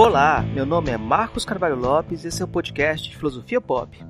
[0.00, 4.02] Olá, meu nome é Marcos Carvalho Lopes e esse é o podcast Filosofia Pop.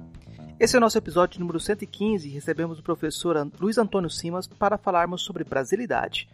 [0.56, 4.79] Esse é o nosso episódio número 115 e recebemos o professor Luiz Antônio Simas para
[4.79, 6.29] falarmos sobre brasilidade.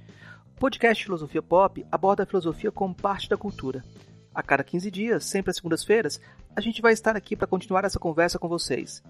[0.55, 3.83] O podcast Filosofia Pop aborda a filosofia como parte da cultura.
[4.35, 6.21] A cada 15 dias, sempre às segundas-feiras,
[6.55, 9.03] a gente vai estar aqui para continuar essa conversa com vocês.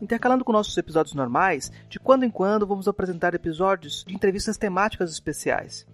[0.00, 5.10] Intercalando com nossos episódios normais, de quando em quando vamos apresentar episódios de entrevistas temáticas
[5.10, 5.84] especiais.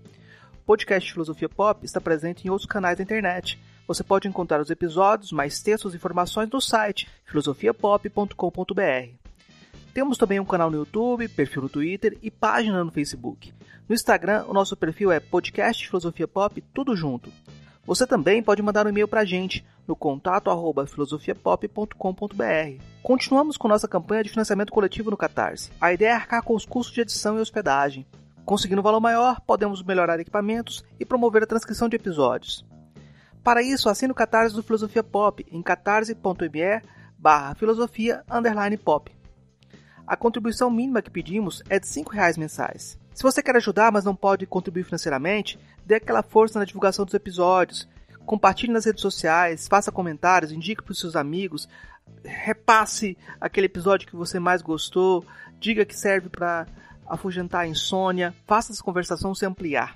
[0.58, 3.58] O podcast Filosofia Pop está presente em outros canais da internet.
[3.86, 9.24] Você pode encontrar os episódios, mais textos e informações no site filosofiapop.com.br.
[9.92, 13.52] Temos também um canal no YouTube, perfil no Twitter e página no Facebook.
[13.88, 17.30] No Instagram, o nosso perfil é podcast Filosofia Pop, tudo junto.
[17.86, 22.82] Você também pode mandar um e-mail para a gente no contato arroba filosofiapop.com.br.
[23.02, 25.70] Continuamos com nossa campanha de financiamento coletivo no Catarse.
[25.78, 28.06] A ideia é arcar com os custos de edição e hospedagem.
[28.46, 32.64] Conseguindo um valor maior, podemos melhorar equipamentos e promover a transcrição de episódios.
[33.44, 36.82] Para isso, assine o Catarse do Filosofia Pop em catarse.me
[37.18, 38.24] barra filosofia
[38.82, 39.14] pop.
[40.06, 42.98] A contribuição mínima que pedimos é de R$ reais mensais.
[43.12, 47.12] Se você quer ajudar, mas não pode contribuir financeiramente, dê aquela força na divulgação dos
[47.12, 47.86] episódios,
[48.24, 51.68] compartilhe nas redes sociais, faça comentários, indique para os seus amigos,
[52.24, 55.22] repasse aquele episódio que você mais gostou,
[55.60, 56.66] diga que serve para
[57.06, 59.94] afugentar a insônia, faça essa conversação se ampliar.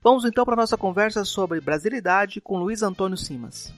[0.00, 3.72] Vamos então para a nossa conversa sobre brasilidade com Luiz Antônio Simas.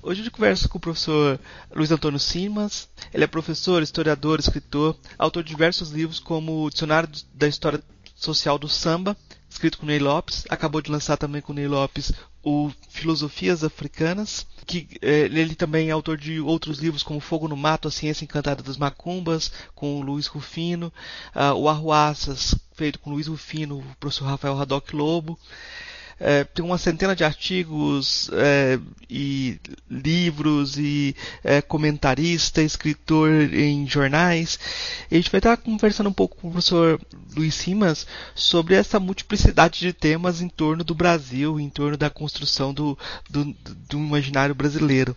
[0.00, 1.38] Hoje a gente conversa com o professor
[1.74, 2.88] Luiz Antônio Simas.
[3.12, 7.82] Ele é professor, historiador, escritor, autor de diversos livros como o Dicionário da História
[8.14, 9.16] Social do Samba,
[9.48, 10.44] escrito com Ney Lopes.
[10.48, 15.92] Acabou de lançar também com Ney Lopes o Filosofias Africanas, que eh, ele também é
[15.92, 20.02] autor de outros livros como Fogo no Mato, A Ciência Encantada das Macumbas, com o
[20.02, 20.92] Luiz Rufino,
[21.34, 25.38] uh, o Arruaças, feito com Luiz Rufino, o professor Rafael Radoc Lobo
[26.20, 29.58] é, tem uma centena de artigos é, e
[29.90, 31.14] livros e
[31.44, 34.58] é, comentarista, escritor em jornais.
[35.10, 37.00] E a gente vai estar conversando um pouco com o professor
[37.36, 42.74] Luiz Simas sobre essa multiplicidade de temas em torno do Brasil, em torno da construção
[42.74, 42.98] do,
[43.30, 43.44] do,
[43.88, 45.16] do imaginário brasileiro.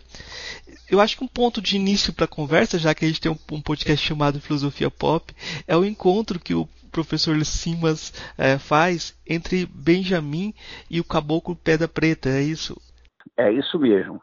[0.88, 3.32] Eu acho que um ponto de início para a conversa, já que a gente tem
[3.32, 5.34] um, um podcast chamado Filosofia Pop,
[5.66, 10.54] é o encontro que o professor Simas é, faz entre Benjamin
[10.90, 12.80] e o caboclo Pedra Preta, é isso?
[13.36, 14.20] É isso mesmo.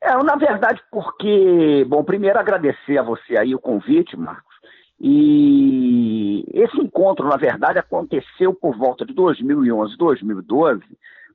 [0.00, 4.56] É, na verdade, porque, bom, primeiro agradecer a você aí o convite, Marcos.
[5.00, 10.82] E esse encontro, na verdade, aconteceu por volta de 2011, 2012,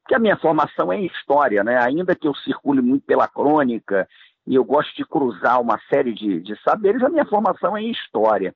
[0.01, 1.77] porque a minha formação é em história, né?
[1.77, 4.07] Ainda que eu circule muito pela crônica
[4.47, 7.91] e eu gosto de cruzar uma série de, de saberes, a minha formação é em
[7.91, 8.55] história.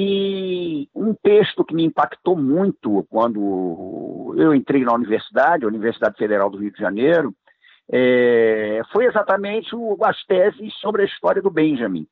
[0.00, 6.48] E um texto que me impactou muito quando eu entrei na universidade, a Universidade Federal
[6.48, 7.34] do Rio de Janeiro,
[7.90, 12.06] é, foi exatamente o, as teses sobre a história do Benjamin.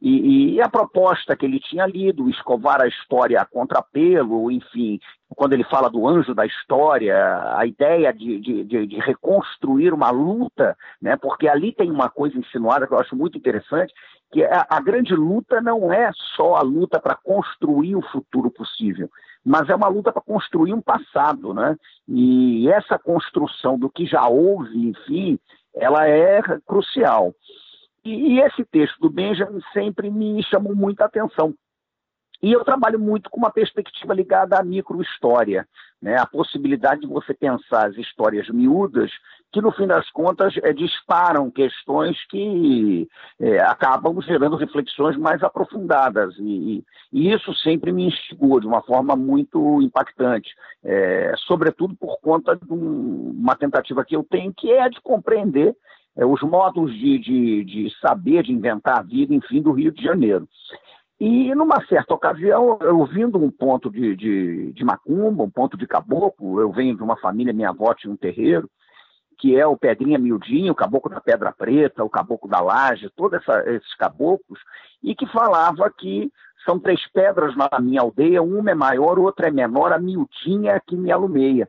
[0.00, 5.00] E, e, a proposta que ele tinha lido, escovar a história a contrapelo, enfim,
[5.34, 7.16] quando ele fala do anjo da história,
[7.56, 12.86] a ideia de, de, de, reconstruir uma luta, né, porque ali tem uma coisa insinuada
[12.86, 13.92] que eu acho muito interessante,
[14.32, 18.50] que a, é, a grande luta não é só a luta para construir o futuro
[18.50, 19.08] possível,
[19.44, 21.76] mas é uma luta para construir um passado, né?
[22.08, 25.38] E essa construção do que já houve, enfim,
[25.74, 27.34] ela é crucial.
[28.04, 31.54] E, e esse texto do Benjamin sempre me chamou muita atenção,
[32.44, 35.66] e eu trabalho muito com uma perspectiva ligada à microhistória,
[36.02, 36.18] né?
[36.18, 39.10] a possibilidade de você pensar as histórias miúdas,
[39.50, 43.08] que no fim das contas é, disparam questões que
[43.40, 46.34] é, acabam gerando reflexões mais aprofundadas.
[46.38, 50.50] E, e, isso sempre me instigou de uma forma muito impactante,
[50.84, 55.74] é, sobretudo por conta de um, uma tentativa que eu tenho, que é de compreender
[56.16, 60.02] é, os modos de, de, de saber, de inventar a vida, enfim, do Rio de
[60.02, 60.48] Janeiro.
[61.20, 65.86] E, numa certa ocasião, eu vindo um ponto de, de, de macumba, um ponto de
[65.86, 68.68] caboclo, eu venho de uma família, minha avó tinha um terreiro,
[69.38, 73.40] que é o Pedrinha Miudinho, o Caboclo da Pedra Preta, o Caboclo da Laje, todos
[73.66, 74.58] esses caboclos,
[75.02, 76.30] e que falava que
[76.64, 80.80] são três pedras na minha aldeia, uma é maior, outra é menor, a miudinha é
[80.80, 81.68] que me alumeia.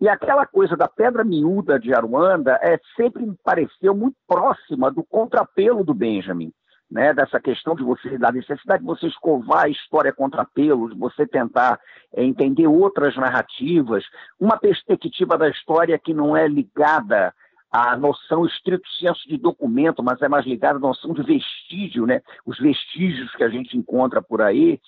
[0.00, 5.04] E aquela coisa da pedra miúda de Aruanda é, sempre me pareceu muito próxima do
[5.04, 6.52] contrapelo do Benjamin
[6.90, 11.26] né, dessa questão de você, da necessidade de você escovar a história contra pelos, você
[11.26, 11.78] tentar
[12.14, 14.04] é, entender outras narrativas,
[14.40, 17.32] uma perspectiva da história que não é ligada
[17.70, 22.20] a noção estrito senso de documento, mas é mais ligada à noção de vestígio, né?
[22.44, 24.80] Os vestígios que a gente encontra por aí.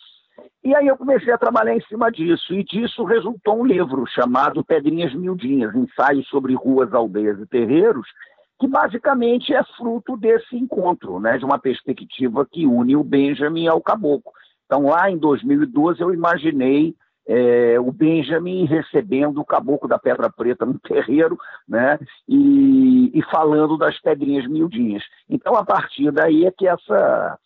[0.65, 4.65] E aí eu comecei a trabalhar em cima disso, e disso resultou um livro chamado
[4.65, 8.06] Pedrinhas Miudinhas, ensaios sobre ruas, aldeias e terreiros,
[8.61, 13.81] que basicamente é fruto desse encontro, né, de uma perspectiva que une o Benjamin ao
[13.81, 14.33] caboclo.
[14.67, 16.94] Então, lá em 2012, eu imaginei
[17.27, 21.37] é, o Benjamin recebendo o caboclo da Pedra Preta no terreiro,
[21.69, 21.99] né,
[22.29, 25.03] e, e falando das pedrinhas miudinhas.
[25.29, 27.37] Então, a partir daí é que essa,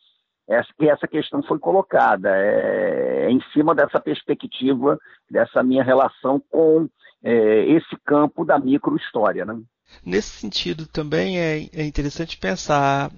[0.49, 4.99] essa, essa questão foi colocada, é, em cima dessa perspectiva,
[5.31, 6.89] dessa minha relação com
[7.23, 9.45] é, esse campo da microhistória.
[9.45, 9.61] Né?
[10.05, 13.11] Nesse sentido, também é, é interessante pensar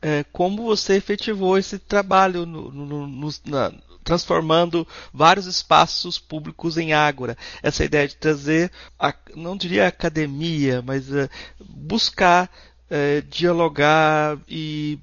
[0.00, 6.92] é, como você efetivou esse trabalho no, no, no, na, transformando vários espaços públicos em
[6.92, 7.36] ágora.
[7.62, 11.28] Essa ideia de trazer, a, não diria academia, mas é,
[11.60, 12.50] buscar
[12.90, 14.98] é, dialogar e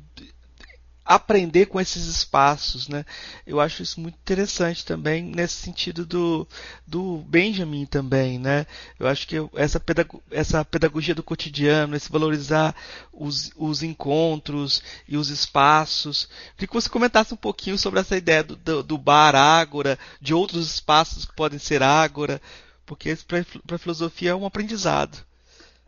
[1.09, 3.03] aprender com esses espaços, né?
[3.45, 6.47] Eu acho isso muito interessante também nesse sentido do,
[6.85, 8.67] do Benjamin também, né?
[8.99, 12.75] Eu acho que essa, pedag essa pedagogia do cotidiano, esse valorizar
[13.11, 16.29] os, os encontros e os espaços.
[16.55, 20.35] Queria que você comentasse um pouquinho sobre essa ideia do, do, do bar ágora, de
[20.35, 22.39] outros espaços que podem ser ágora,
[22.85, 23.17] porque
[23.65, 25.25] para a filosofia é um aprendizado.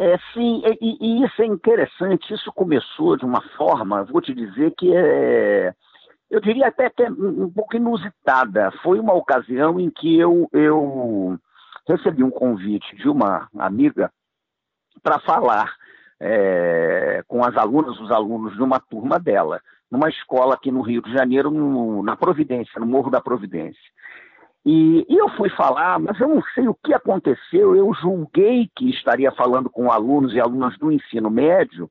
[0.01, 2.33] É, sim, e, e, isso é interessante.
[2.33, 5.75] Isso começou de uma forma, vou te dizer que é,
[6.27, 8.71] eu diria até que é um pouco inusitada.
[8.81, 11.37] Foi uma ocasião em que eu, eu
[11.87, 14.11] recebi um convite de uma amiga
[15.03, 15.71] para falar
[16.19, 19.61] é, com as alunas, os alunos de uma turma dela,
[19.91, 23.91] numa escola aqui no Rio de Janeiro, no, na Providência, no Morro da Providência.
[24.65, 27.75] E, e, eu fui falar, mas eu não sei o que aconteceu.
[27.75, 31.89] Eu julguei que estaria falando com alunos e alunas do ensino médio.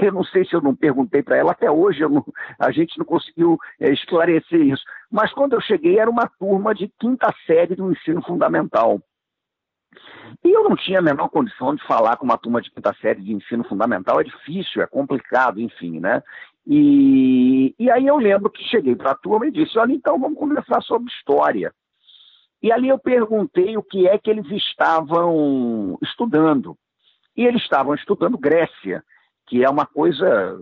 [0.00, 2.24] Eu não sei se eu não perguntei para ela, até hoje não,
[2.58, 4.82] a gente não conseguiu é, esclarecer isso.
[5.10, 9.00] Mas quando eu cheguei, era uma turma de quinta série do ensino fundamental.
[10.42, 13.20] E eu não tinha a menor condição de falar com uma turma de quinta série
[13.20, 16.22] de ensino fundamental, é difícil, é complicado, enfim, né?
[16.66, 20.38] E, e aí eu lembro que cheguei para a turma e disse: olha, então vamos
[20.38, 21.72] conversar sobre história.
[22.62, 26.76] E ali eu perguntei o que é que eles estavam estudando.
[27.36, 29.02] E eles estavam estudando Grécia,
[29.48, 30.56] que é uma coisa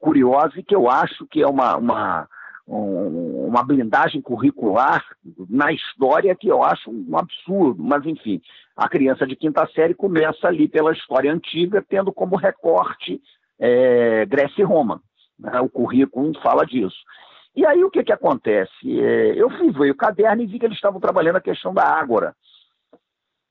[0.00, 2.28] curiosa e que eu acho que é uma, uma,
[2.66, 5.04] uma blindagem curricular
[5.48, 7.82] na história que eu acho um absurdo.
[7.82, 8.40] Mas, enfim,
[8.76, 13.20] a criança de quinta série começa ali pela história antiga, tendo como recorte
[13.58, 15.00] é, Grécia e Roma.
[15.38, 15.60] Né?
[15.60, 16.96] O currículo fala disso.
[17.56, 19.00] E aí o que, que acontece?
[19.00, 21.84] É, eu fui ver o caderno e vi que eles estavam trabalhando a questão da
[21.84, 22.36] ágora.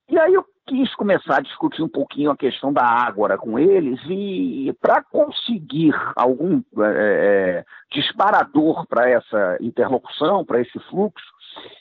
[0.07, 3.99] E aí eu quis começar a discutir um pouquinho a questão da ágora com eles
[4.07, 11.25] e para conseguir algum é, é, disparador para essa interlocução, para esse fluxo,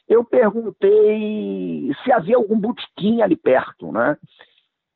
[0.08, 4.16] eu perguntei se havia algum botequim ali perto, né?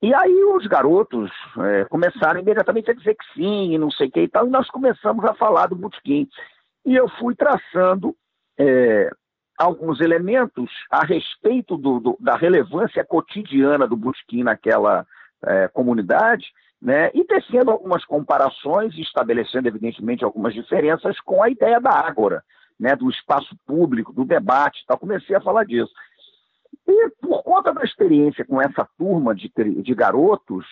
[0.01, 4.21] E aí os garotos é, começaram imediatamente a dizer que sim, não sei o que
[4.21, 6.29] e tal, e nós começamos a falar do botequim
[6.89, 8.17] e eu fui traçando
[8.59, 9.11] é,
[9.59, 15.07] alguns elementos a respeito do, do, da relevância cotidiana do Busquim naquela
[15.45, 16.47] é, comunidade,
[16.81, 22.43] né, e tecendo algumas comparações e estabelecendo, evidentemente, algumas diferenças com a ideia da Ágora,
[22.81, 24.83] né, do espaço público, do debate.
[24.87, 24.97] Tal.
[24.97, 25.93] Comecei a falar disso.
[26.87, 29.53] E por conta da experiência com essa turma de,
[29.83, 30.65] de garotos,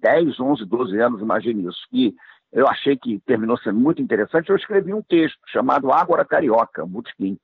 [0.00, 2.14] 10, 11, 12 anos, imagine isso, que
[2.54, 7.36] eu achei que terminou sendo muito interessante, eu escrevi um texto chamado Ágora Carioca, Butkin.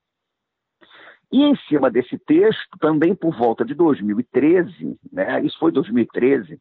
[1.33, 6.61] E em cima desse texto, também por volta de 2013, né, isso foi 2013,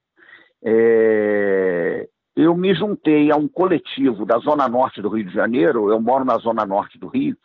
[0.64, 6.02] é, eu me juntei a um coletivo da Zona Norte do Rio de Janeiro, eu
[6.02, 7.38] moro na Zona Norte do Rio,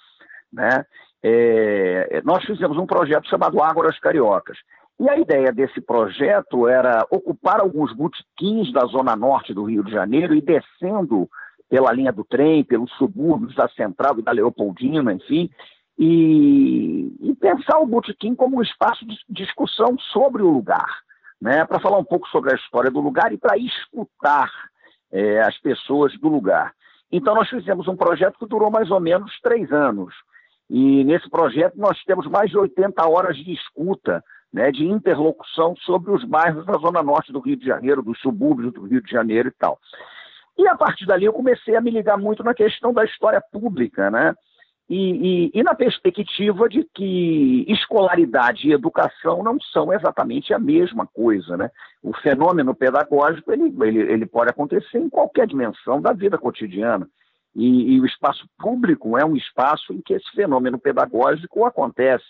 [0.50, 0.86] né,
[1.22, 4.58] é, nós fizemos um projeto chamado Ágoras Cariocas.
[4.98, 9.90] E a ideia desse projeto era ocupar alguns botequins da zona norte do Rio de
[9.90, 11.28] Janeiro e descendo
[11.68, 15.50] pela linha do trem, pelos subúrbios da Central e da Leopoldina, enfim,
[15.98, 20.88] e, e pensar o botequim como um espaço de discussão sobre o lugar,
[21.40, 24.50] né, para falar um pouco sobre a história do lugar e para escutar
[25.10, 26.72] é, as pessoas do lugar.
[27.10, 30.14] Então, nós fizemos um projeto que durou mais ou menos três anos.
[30.68, 34.22] E nesse projeto nós temos mais de 80 horas de escuta
[34.54, 38.72] né, de interlocução sobre os bairros da zona norte do Rio de Janeiro, dos subúrbios
[38.72, 39.80] do Rio de Janeiro e tal.
[40.56, 44.08] E a partir dali eu comecei a me ligar muito na questão da história pública,
[44.12, 44.32] né?
[44.88, 51.04] e, e, e, na perspectiva de que escolaridade e educação não são exatamente a mesma
[51.04, 51.56] coisa.
[51.56, 51.68] Né?
[52.00, 57.08] O fenômeno pedagógico ele, ele, ele pode acontecer em qualquer dimensão da vida cotidiana.
[57.56, 62.24] E, e, o espaço público é um espaço em que esse fenômeno pedagógico acontece.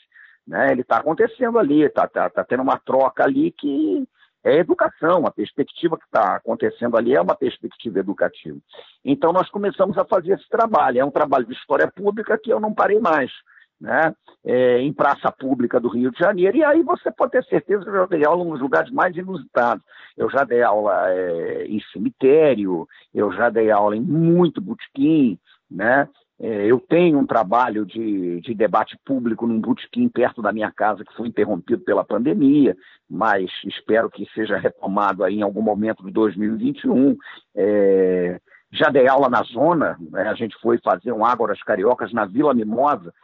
[0.46, 0.72] Né?
[0.72, 4.06] Ele está acontecendo ali, está tá, tá tendo uma troca ali que
[4.44, 8.58] é educação, a perspectiva que está acontecendo ali é uma perspectiva educativa.
[9.02, 11.00] Então, nós começamos a fazer esse trabalho.
[11.00, 13.32] É um trabalho de história pública que eu não parei mais.
[13.80, 14.14] Né?
[14.44, 17.90] É, em praça pública do Rio de Janeiro, e aí você pode ter certeza que
[17.90, 19.84] eu já dei aula nos lugares mais inusitados.
[20.16, 25.38] Eu já dei aula é, em cemitério, eu já dei aula em muito botequim,
[25.70, 26.08] né?
[26.40, 31.04] É, eu tenho um trabalho de, de, debate público num botequim perto da minha casa
[31.04, 32.76] que foi interrompido pela pandemia,
[33.08, 37.16] mas espero que seja retomado aí em algum momento de 2021.
[37.54, 38.40] É,
[38.72, 40.22] já dei aula na zona, né?
[40.28, 43.14] a gente foi fazer um Ágoras Cariocas na Vila Mimosa,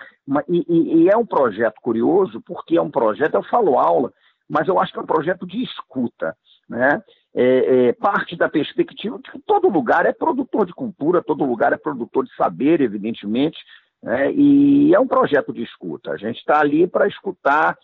[0.49, 4.13] e, e, e é um projeto curioso, porque é um projeto, eu falo aula,
[4.49, 6.37] mas eu acho que é um projeto de escuta.
[6.71, 7.03] Né?
[7.35, 11.73] É, é, parte da perspectiva de que todo lugar é produtor de cultura, todo lugar
[11.73, 13.59] é produtor de saber, evidentemente,
[14.01, 14.33] né?
[14.33, 16.13] e é um projeto de escuta.
[16.13, 17.77] A gente está ali para escutar,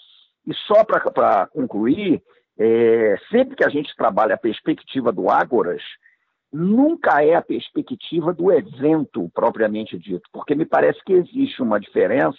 [0.46, 2.22] e só para concluir,
[2.56, 5.82] é, sempre que a gente trabalha a perspectiva do Ágoras,
[6.52, 12.38] nunca é a perspectiva do evento propriamente dito, porque me parece que existe uma diferença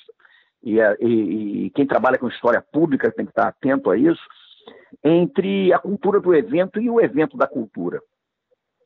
[0.63, 4.21] e, e, e, quem trabalha com história pública tem que estar atento a isso,
[5.07, 8.01] entre a cultura do evento e o evento da cultura.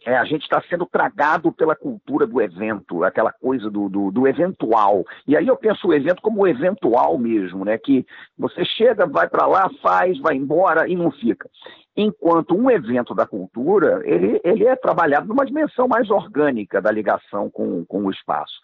[0.03, 4.27] É, a gente está sendo tragado pela cultura do evento, aquela coisa do, do, do,
[4.27, 5.03] eventual.
[5.27, 7.77] E aí eu penso o evento como o eventual mesmo, né?
[7.77, 8.03] Que
[8.35, 11.47] você chega, vai para lá, faz, vai embora e não fica.
[11.95, 17.47] Enquanto um evento da cultura, ele, ele é trabalhado numa dimensão mais orgânica da ligação
[17.51, 18.59] com, com o espaço.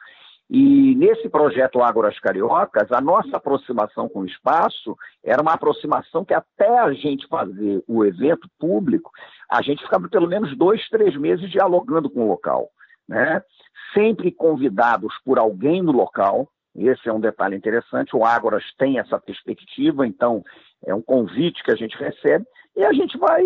[0.50, 6.34] E nesse projeto Ágoras Cariocas, a nossa aproximação com o espaço era uma aproximação que
[6.34, 9.12] até a gente fazer o evento público,
[9.51, 12.70] a gente ficava pelo menos dois, três meses dialogando com o local.
[13.08, 13.42] Né?
[13.94, 19.20] Sempre convidados por alguém no local, esse é um detalhe interessante, o Ágoras tem essa
[19.20, 20.44] perspectiva, então
[20.86, 23.44] é um convite que a gente recebe e a gente vai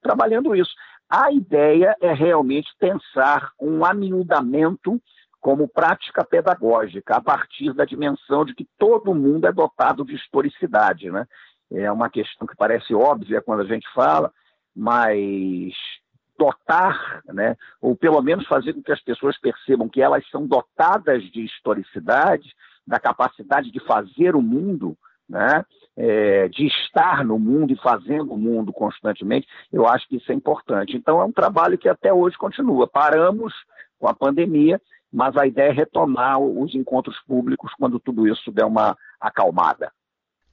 [0.00, 0.72] trabalhando isso.
[1.10, 4.98] A ideia é realmente pensar um amiudamento
[5.42, 11.10] como prática pedagógica, a partir da dimensão de que todo mundo é dotado de historicidade.
[11.10, 11.26] Né?
[11.72, 14.32] É uma questão que parece óbvia quando a gente fala,
[14.74, 15.74] mas
[16.38, 21.22] dotar, né, ou pelo menos fazer com que as pessoas percebam que elas são dotadas
[21.24, 22.52] de historicidade,
[22.86, 24.96] da capacidade de fazer o mundo,
[25.28, 25.64] né,
[25.96, 30.34] é, de estar no mundo e fazendo o mundo constantemente, eu acho que isso é
[30.34, 30.96] importante.
[30.96, 32.88] Então, é um trabalho que até hoje continua.
[32.88, 33.52] Paramos
[33.98, 34.80] com a pandemia
[35.12, 39.92] mas a ideia é retomar os encontros públicos quando tudo isso der uma acalmada.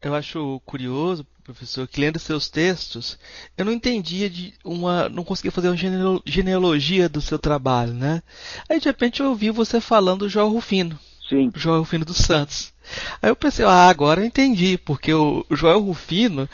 [0.02, 3.20] Eu acho curioso, professor, que lendo seus textos,
[3.58, 8.22] eu não entendia de uma, não conseguia fazer uma genealogia do seu trabalho, né?
[8.70, 10.98] Aí de repente eu ouvi você falando do João Rufino.
[11.28, 11.52] Sim.
[11.56, 12.74] João Rufino dos Santos.
[13.22, 16.50] Aí eu pensei, ah, agora eu entendi, porque o Joel Rufino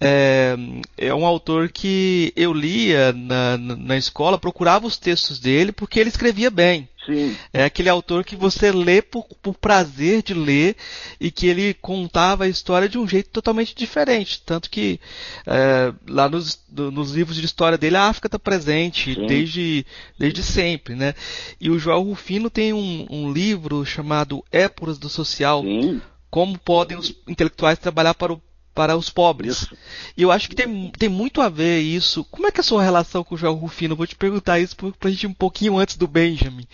[0.00, 0.56] é,
[0.98, 6.08] é um autor que eu lia na, na escola, procurava os textos dele, porque ele
[6.08, 6.88] escrevia bem.
[7.06, 7.36] Sim.
[7.52, 10.76] É aquele autor que você lê por, por, prazer de ler
[11.20, 14.42] e que ele contava a história de um jeito totalmente diferente.
[14.44, 15.00] Tanto que
[15.46, 19.86] é, lá nos, nos, livros de história dele a África está presente desde,
[20.18, 20.94] desde sempre.
[20.94, 21.14] Né?
[21.60, 25.62] E o Joel Rufino tem um, um livro chamado Époras do Social.
[25.62, 26.02] Sim.
[26.28, 28.42] Como podem os intelectuais trabalhar para o
[28.76, 29.62] para os pobres.
[29.62, 29.76] Isso.
[30.16, 32.22] E eu acho que tem, tem muito a ver isso.
[32.30, 33.96] Como é que é a sua relação com o Joel Rufino?
[33.96, 36.66] Vou te perguntar isso pra gente um pouquinho antes do Benjamin.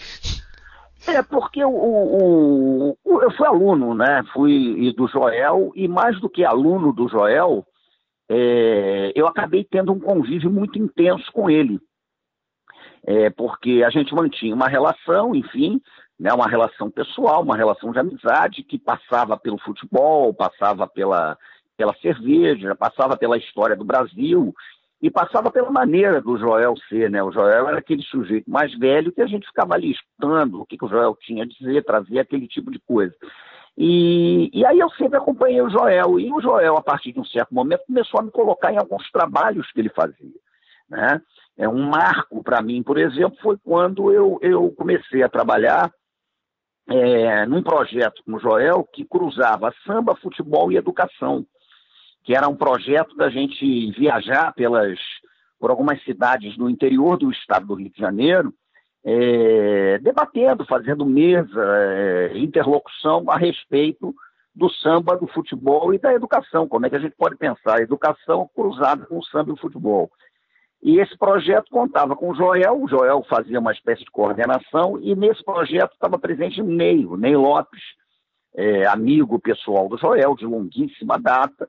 [1.06, 4.24] É, porque o, o, o, eu fui aluno, né?
[4.32, 7.64] Fui do Joel, e mais do que aluno do Joel,
[8.28, 11.80] é, eu acabei tendo um convívio muito intenso com ele.
[13.04, 15.80] É, porque a gente mantinha uma relação, enfim,
[16.18, 21.36] né, uma relação pessoal, uma relação de amizade que passava pelo futebol, passava pela,
[21.76, 24.54] pela cerveja, passava pela história do Brasil
[25.02, 27.20] e passava pela maneira do Joel ser, né?
[27.22, 30.78] O Joel era aquele sujeito mais velho que a gente ficava ali escutando o que,
[30.78, 33.14] que o Joel tinha a dizer, trazia aquele tipo de coisa.
[33.76, 37.24] E, e aí eu sempre acompanhei o Joel, e o Joel, a partir de um
[37.24, 40.38] certo momento, começou a me colocar em alguns trabalhos que ele fazia,
[40.88, 41.20] né?
[41.56, 45.92] É um marco para mim, por exemplo, foi quando eu, eu comecei a trabalhar
[46.88, 51.44] é, num projeto com o Joel que cruzava samba, futebol e educação
[52.24, 54.98] que era um projeto da gente viajar pelas
[55.58, 58.52] por algumas cidades no interior do estado do Rio de Janeiro
[59.04, 64.14] é, debatendo, fazendo mesa, é, interlocução a respeito
[64.54, 66.68] do samba, do futebol e da educação.
[66.68, 69.56] Como é que a gente pode pensar a educação cruzada com o samba e o
[69.60, 70.10] futebol?
[70.82, 75.14] E esse projeto contava com o Joel, o Joel fazia uma espécie de coordenação, e
[75.14, 77.80] nesse projeto estava presente o Ney, o Ney Lopes,
[78.54, 81.68] é, amigo pessoal do Joel, de longuíssima data,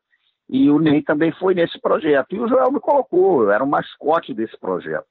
[0.53, 2.35] e o Ney também foi nesse projeto.
[2.35, 5.07] E o Joel me colocou, eu era o mascote desse projeto.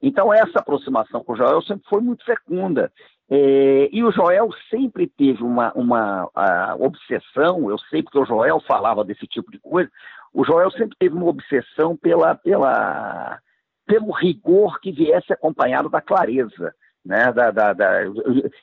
[0.00, 2.90] Então, essa aproximação com o Joel sempre foi muito fecunda.
[3.28, 6.30] É, e o Joel sempre teve uma, uma
[6.78, 9.90] obsessão, eu sei porque o Joel falava desse tipo de coisa,
[10.32, 13.38] o Joel sempre teve uma obsessão pela, pela,
[13.86, 16.74] pelo rigor que viesse acompanhado da clareza.
[17.06, 18.04] Né, da, da, da,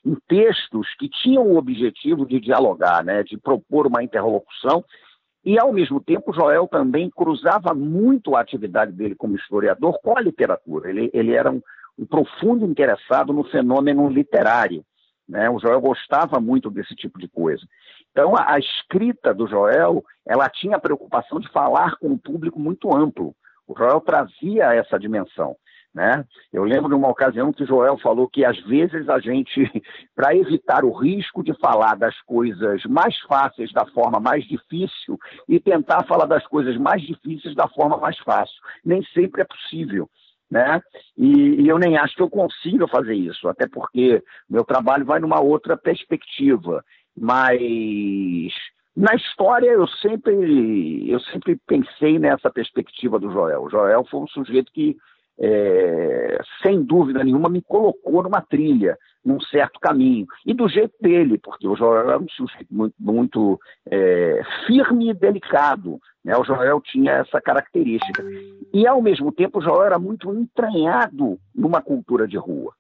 [0.06, 4.84] em textos que tinham o objetivo de dialogar, né, de propor uma interlocução,
[5.46, 10.22] e ao mesmo tempo Joel também cruzava muito a atividade dele como historiador com a
[10.22, 10.90] literatura.
[10.90, 11.62] Ele, ele era um,
[12.00, 14.84] um profundo interessado no fenômeno literário.
[15.30, 15.48] Né?
[15.50, 17.64] O Joel gostava muito desse tipo de coisa.
[18.12, 22.60] Então, a, a, escrita do Joel, ela tinha a preocupação de falar com um público
[22.60, 23.36] muito amplo.
[23.68, 25.56] O Joel trazia essa dimensão.
[25.96, 26.26] Né?
[26.52, 29.72] Eu lembro de uma ocasião que o Joel falou que às vezes a gente,
[30.14, 35.58] para evitar o risco de falar das coisas mais fáceis da forma mais difícil e
[35.58, 40.10] tentar falar das coisas mais difíceis da forma mais fácil, nem sempre é possível
[40.52, 40.82] né?
[41.18, 45.20] E, e, eu nem acho que eu consiga fazer isso, até porque meu trabalho vai
[45.20, 46.86] numa outra perspectiva.
[47.18, 48.54] Mas
[48.96, 53.64] na história eu sempre eu sempre pensei nessa perspectiva do Joel.
[53.64, 54.96] O Joel foi um sujeito que
[55.40, 60.26] é, sem dúvida nenhuma, me colocou numa trilha, num certo caminho.
[60.46, 65.14] E do jeito dele, porque o Joel era um sujeito muito, muito é, firme e
[65.14, 66.00] delicado.
[66.24, 66.36] Né?
[66.38, 68.24] O Joel tinha essa característica.
[68.74, 72.74] E, ao mesmo tempo, o Joel era muito entranhado numa cultura de rua.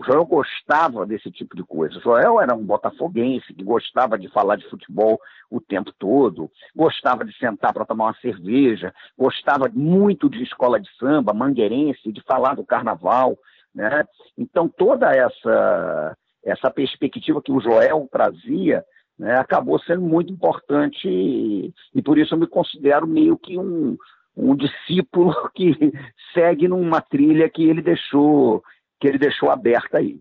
[0.00, 1.98] O Joel gostava desse tipo de coisa.
[1.98, 7.22] O Joel era um botafoguense que gostava de falar de futebol o tempo todo, gostava
[7.22, 12.54] de sentar para tomar uma cerveja, gostava muito de escola de samba, mangueirense, de falar
[12.54, 13.36] do carnaval.
[13.74, 14.02] Né?
[14.38, 18.82] Então, toda essa, essa perspectiva que o Joel trazia
[19.18, 23.98] né, acabou sendo muito importante e, e por isso eu me considero meio que um,
[24.34, 25.76] um discípulo que
[26.32, 28.62] segue numa trilha que ele deixou
[29.00, 30.20] que ele deixou aberta aí.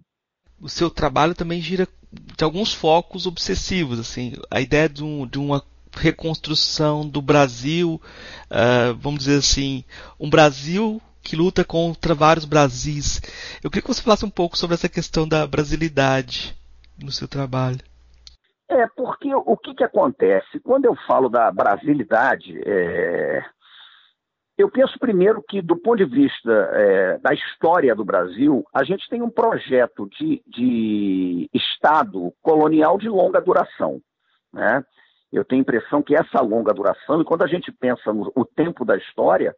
[0.59, 5.37] O seu trabalho também gira de alguns focos obsessivos, assim, a ideia de, um, de
[5.37, 8.01] uma reconstrução do Brasil,
[8.49, 9.83] uh, vamos dizer assim,
[10.19, 13.21] um Brasil que luta contra vários Brasis.
[13.63, 16.55] Eu queria que você falasse um pouco sobre essa questão da brasilidade
[17.01, 17.79] no seu trabalho.
[18.69, 20.59] É, porque o que, que acontece?
[20.59, 23.43] Quando eu falo da brasilidade, é,
[24.59, 29.07] eu penso primeiro que, do ponto de vista é, da história do Brasil, a gente
[29.09, 34.01] tem um projeto de, de Estado colonial de longa duração.
[34.51, 34.83] Né?
[35.31, 38.43] Eu tenho a impressão que essa longa duração, e quando a gente pensa no o
[38.43, 39.55] tempo da história,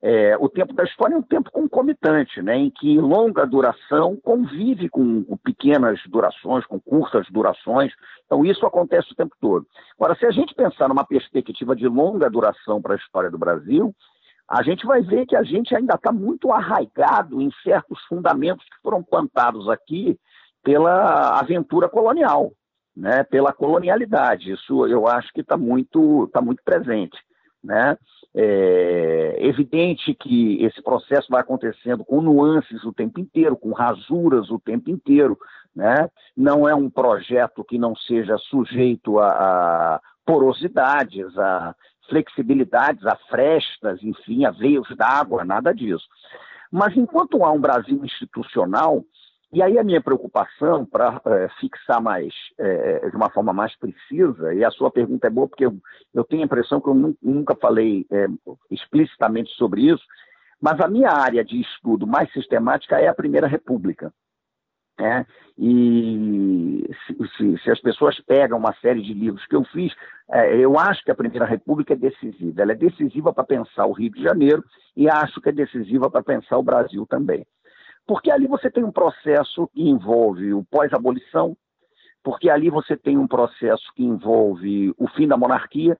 [0.00, 4.88] é, o tempo da história é um tempo concomitante, né, em que longa duração convive
[4.88, 7.92] com, com, pequenas durações, com curtas durações.
[8.26, 9.66] Então, isso acontece o tempo todo.
[9.98, 13.92] Agora, se a gente pensar numa perspectiva de longa duração para a história do Brasil,
[14.48, 18.80] a gente vai ver que a gente ainda está muito arraigado em certos fundamentos que
[18.82, 20.18] foram plantados aqui
[20.62, 22.52] pela aventura colonial,
[22.96, 24.52] né, pela colonialidade.
[24.52, 27.16] Isso eu acho que está muito, tá muito presente.
[27.62, 27.98] Né?
[28.32, 34.60] É evidente que esse processo vai acontecendo com nuances o tempo inteiro, com rasuras o
[34.60, 35.36] tempo inteiro.
[35.74, 36.08] Né?
[36.36, 39.30] Não é um projeto que não seja sujeito a,
[39.96, 41.74] a porosidades, a
[42.08, 46.06] flexibilidades, a frestas, enfim, a veios d'água, nada disso.
[46.70, 49.04] Mas enquanto há um Brasil institucional,
[49.52, 54.52] e aí a minha preocupação, para é, fixar mais, é, de uma forma mais precisa,
[54.54, 55.76] e a sua pergunta é boa, porque eu,
[56.12, 58.26] eu tenho a impressão que eu nunca falei é,
[58.70, 60.02] explicitamente sobre isso,
[60.60, 64.12] mas a minha área de estudo mais sistemática é a Primeira República.
[64.98, 65.26] Né?
[65.58, 66.84] E
[67.36, 69.92] se, se, as pessoas pegam uma série de livros que eu fiz,
[70.30, 72.62] é, eu acho que a Primeira República é decisiva.
[72.62, 74.64] Ela é decisiva para pensar o Rio de Janeiro
[74.96, 77.46] e acho que é decisiva para pensar o Brasil também.
[78.06, 81.56] Porque ali você tem um processo que envolve o pós-abolição,
[82.22, 85.98] porque ali você tem um processo que envolve o fim da monarquia,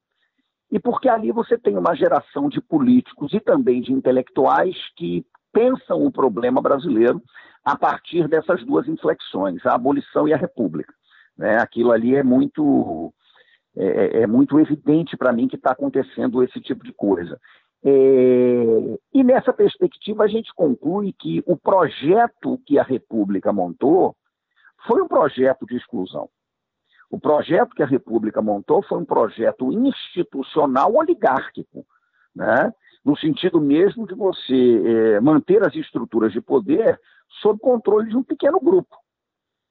[0.70, 5.24] e porque ali você tem uma geração de políticos e também de intelectuais que
[5.56, 7.22] pensam o problema brasileiro
[7.64, 10.92] a partir dessas duas inflexões, a abolição e a república.
[11.36, 11.56] Né?
[11.56, 13.12] Aquilo ali é muito,
[13.74, 17.40] é, é, é muito evidente para mim que está acontecendo esse tipo de coisa.
[17.82, 17.90] É,
[19.14, 24.14] e nessa perspectiva a gente conclui que o projeto que a República montou
[24.86, 26.28] foi um projeto de exclusão.
[27.10, 31.86] O projeto que a República montou foi um projeto institucional oligárquico,
[32.34, 32.72] né?
[33.06, 34.82] No sentido mesmo de você
[35.14, 37.00] é, manter as estruturas de poder
[37.40, 38.96] sob controle de um pequeno grupo.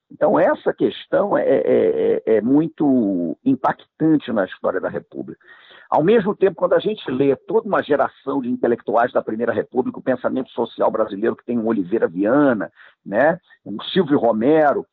[0.10, 5.46] Então, essa questão é, é, é, é muito impactante na história da República.
[5.90, 10.00] Ao mesmo tempo, quando a gente lê toda uma geração de intelectuais da Primeira República,
[10.00, 12.72] o pensamento social brasileiro, que tem o Oliveira Viana,
[13.06, 14.86] né, o Silvio Romero,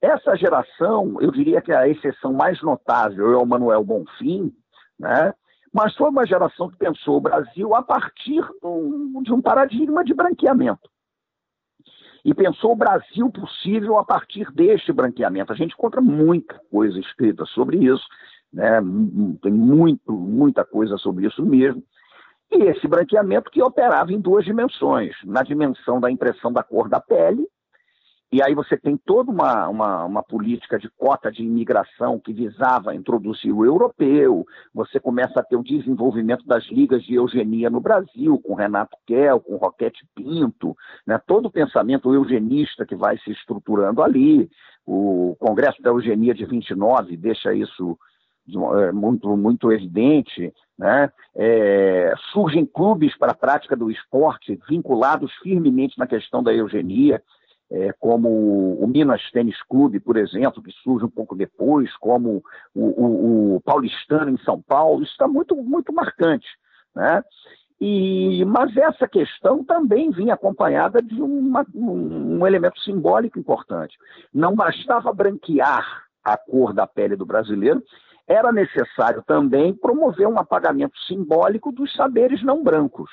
[0.00, 4.50] essa geração, eu diria que a exceção mais notável é o Manuel Bonfim,
[4.98, 5.34] né,
[5.72, 8.42] mas foi uma geração que pensou o Brasil a partir
[9.22, 10.90] de um paradigma de branqueamento.
[12.24, 15.52] E pensou o Brasil possível a partir deste branqueamento.
[15.52, 18.06] A gente encontra muita coisa escrita sobre isso,
[18.52, 18.80] né?
[19.42, 21.82] tem muito, muita coisa sobre isso mesmo.
[22.50, 27.00] E esse branqueamento que operava em duas dimensões: na dimensão da impressão da cor da
[27.00, 27.48] pele
[28.32, 32.94] e aí você tem toda uma, uma, uma, política de cota de imigração que visava
[32.94, 38.40] introduzir o europeu, você começa a ter o desenvolvimento das ligas de eugenia no Brasil,
[38.40, 40.74] com Renato Kell, com Roquete Pinto,
[41.06, 41.20] né?
[41.26, 44.50] todo o pensamento eugenista que vai se estruturando ali,
[44.86, 47.98] o Congresso da Eugenia de 29 deixa isso
[48.48, 51.12] é, muito, muito evidente, né?
[51.36, 57.22] É, surgem clubes para a prática do esporte vinculados firmemente na questão da eugenia,
[57.72, 58.28] é, como
[58.74, 63.60] o Minas Tênis Clube, por exemplo, que surge um pouco depois, como o, o, o
[63.62, 66.46] Paulistano em São Paulo, isso está muito, muito marcante.
[66.94, 67.24] Né?
[67.80, 73.96] E, mas essa questão também vinha acompanhada de uma, um, um elemento simbólico importante.
[74.34, 77.82] Não bastava branquear a cor da pele do brasileiro,
[78.28, 83.10] era necessário também promover um apagamento simbólico dos saberes não brancos.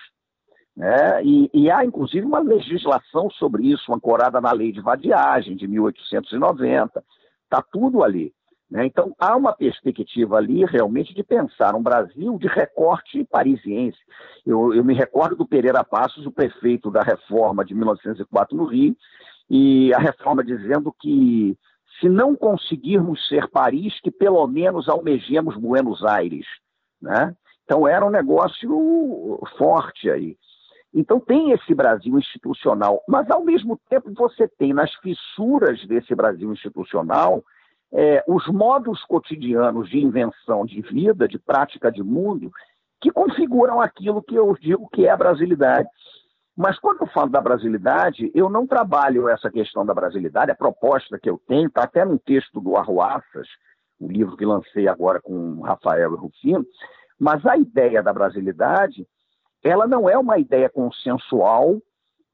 [0.75, 1.23] Né?
[1.23, 7.03] E, e, há, inclusive, uma legislação sobre isso, ancorada na lei de vadiagem de 1890.
[7.43, 8.33] Está tudo ali.
[8.69, 8.85] Né?
[8.85, 13.97] Então, há uma perspectiva ali, realmente, de pensar um Brasil de recorte parisiense.
[14.45, 18.95] Eu, eu me recordo do Pereira Passos, o prefeito da reforma de 1904 no Rio,
[19.49, 21.57] e a reforma dizendo que
[21.99, 26.45] se não conseguirmos ser Paris, que pelo menos almejemos Buenos Aires.
[27.01, 27.35] Né?
[27.65, 30.37] Então, era um negócio forte aí.
[30.93, 36.51] Então tem esse Brasil institucional, mas ao mesmo tempo você tem nas fissuras desse Brasil
[36.51, 37.43] institucional
[37.91, 42.51] é, os modos cotidianos de invenção de vida, de prática de mundo,
[43.01, 45.87] que configuram aquilo que eu digo que é a brasilidade.
[46.55, 51.17] Mas quando eu falo da brasilidade, eu não trabalho essa questão da brasilidade, a proposta
[51.17, 53.47] que eu tenho, está até no texto do Arruaças,
[53.99, 56.65] o livro que lancei agora com Rafael e Rufino,
[57.17, 59.07] mas a ideia da brasilidade
[59.63, 61.81] ela não é uma ideia consensual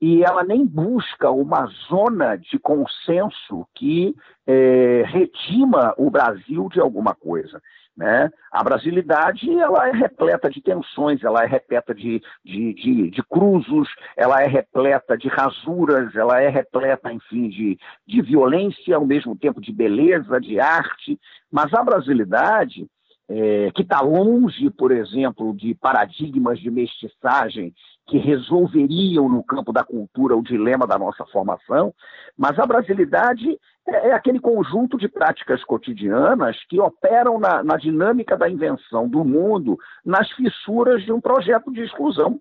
[0.02, 7.16] e ela nem busca uma zona de consenso que é, redima o Brasil de alguma
[7.16, 7.62] coisa.
[7.96, 8.30] Né?
[8.52, 13.88] A brasilidade ela é repleta de tensões, ela é repleta de, de, de, de cruzos,
[14.18, 19.62] ela é repleta de rasuras, ela é repleta, enfim, de, de violência, ao mesmo tempo
[19.62, 21.18] de beleza, de arte.
[21.50, 22.86] Mas a brasilidade
[23.28, 27.74] é, que está longe, por exemplo, de paradigmas de mestiçagem
[28.08, 31.94] que resolveriam no campo da cultura o dilema da nossa formação,
[32.38, 33.58] mas a brasilidade
[33.88, 39.24] é, é aquele conjunto de práticas cotidianas que operam na, na dinâmica da invenção do
[39.26, 42.40] mundo nas fissuras de um projeto de exclusão.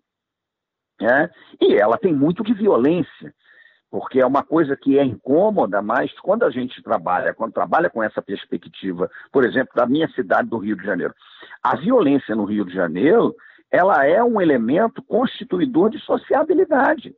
[1.00, 1.28] É?
[1.60, 3.34] E ela tem muito de violência
[3.94, 8.02] porque é uma coisa que é incômoda, mas quando a gente trabalha, quando trabalha com
[8.02, 11.14] essa perspectiva, por exemplo, da minha cidade do Rio de Janeiro,
[11.62, 13.36] a violência no Rio de Janeiro,
[13.70, 17.14] ela é um elemento constituidor de sociabilidade.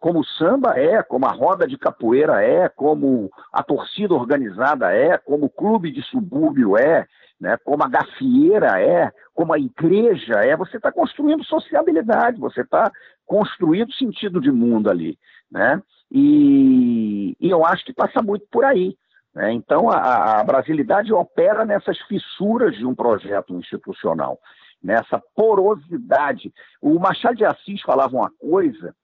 [0.00, 5.18] Como o samba é, como a roda de capoeira é, como a torcida organizada é,
[5.18, 7.06] como o clube de subúrbio é,
[7.40, 12.90] né, como a gafieira é, como a igreja é, você está construindo sociabilidade, você está
[13.24, 15.18] construindo sentido de mundo ali.
[15.50, 15.80] Né?
[16.10, 18.96] E, e eu acho que passa muito por aí.
[19.34, 19.52] Né?
[19.52, 24.38] Então, a, a brasilidade opera nessas fissuras de um projeto institucional,
[24.82, 26.52] nessa porosidade.
[26.80, 28.94] O Machado de Assis falava uma coisa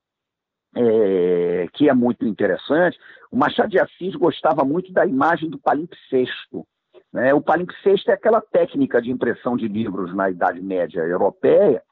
[0.75, 2.99] é, que é muito interessante.
[3.31, 6.67] O Machado de Assis gostava muito da imagem do palimpsesto.
[7.13, 7.33] Né?
[7.33, 11.83] O palimpsesto é aquela técnica de impressão de livros na Idade Média Europeia,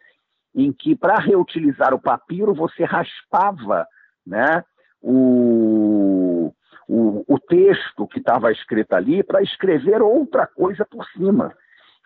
[0.54, 3.86] em que, para reutilizar o papiro, você raspava
[4.26, 4.62] né,
[5.00, 6.52] o,
[6.88, 11.54] o, o texto que estava escrito ali para escrever outra coisa por cima.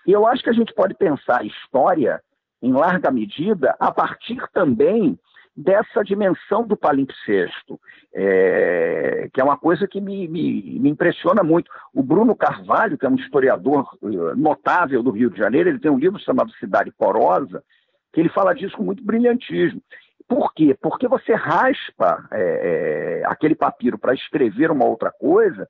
[0.06, 2.22] E eu acho que a gente pode pensar a história
[2.62, 5.18] em larga medida, a partir também
[5.56, 7.80] dessa dimensão do palimpsesto,
[8.14, 11.70] é, que é uma coisa que me, me, me, impressiona muito.
[11.94, 15.90] O Bruno Carvalho, que é um historiador eh, notável do Rio de Janeiro, ele tem
[15.90, 17.64] um livro chamado Cidade Porosa,
[18.12, 19.80] que ele fala disso com muito brilhantismo.
[20.28, 20.76] Por quê?
[20.80, 25.66] Porque você raspa é, é, aquele papiro para escrever uma outra coisa,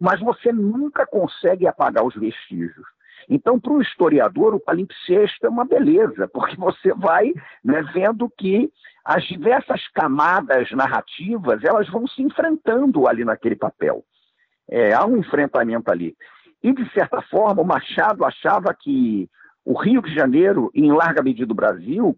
[0.00, 2.86] mas você nunca consegue apagar os vestígios.
[3.28, 7.32] Então, para o historiador, o palimpsesto é uma beleza, porque você vai
[7.64, 8.70] né, vendo que
[9.04, 14.04] as diversas camadas narrativas elas vão se enfrentando ali naquele papel.
[14.68, 16.16] É, há um enfrentamento ali.
[16.62, 19.28] E, de certa forma, o Machado achava que
[19.64, 22.16] o Rio de Janeiro, em larga medida o Brasil,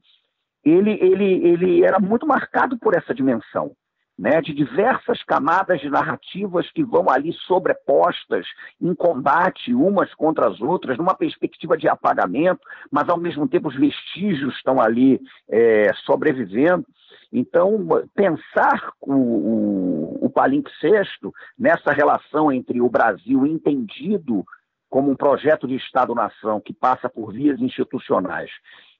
[0.65, 3.73] ele, ele, ele era muito marcado por essa dimensão
[4.19, 8.47] né, de diversas camadas de narrativas que vão ali sobrepostas
[8.81, 13.77] em combate umas contra as outras, numa perspectiva de apagamento, mas ao mesmo tempo os
[13.77, 16.85] vestígios estão ali é, sobrevivendo.
[17.33, 24.45] Então, pensar o, o, o palimpsesto nessa relação entre o Brasil entendido
[24.89, 28.51] como um projeto de Estado-nação que passa por vias institucionais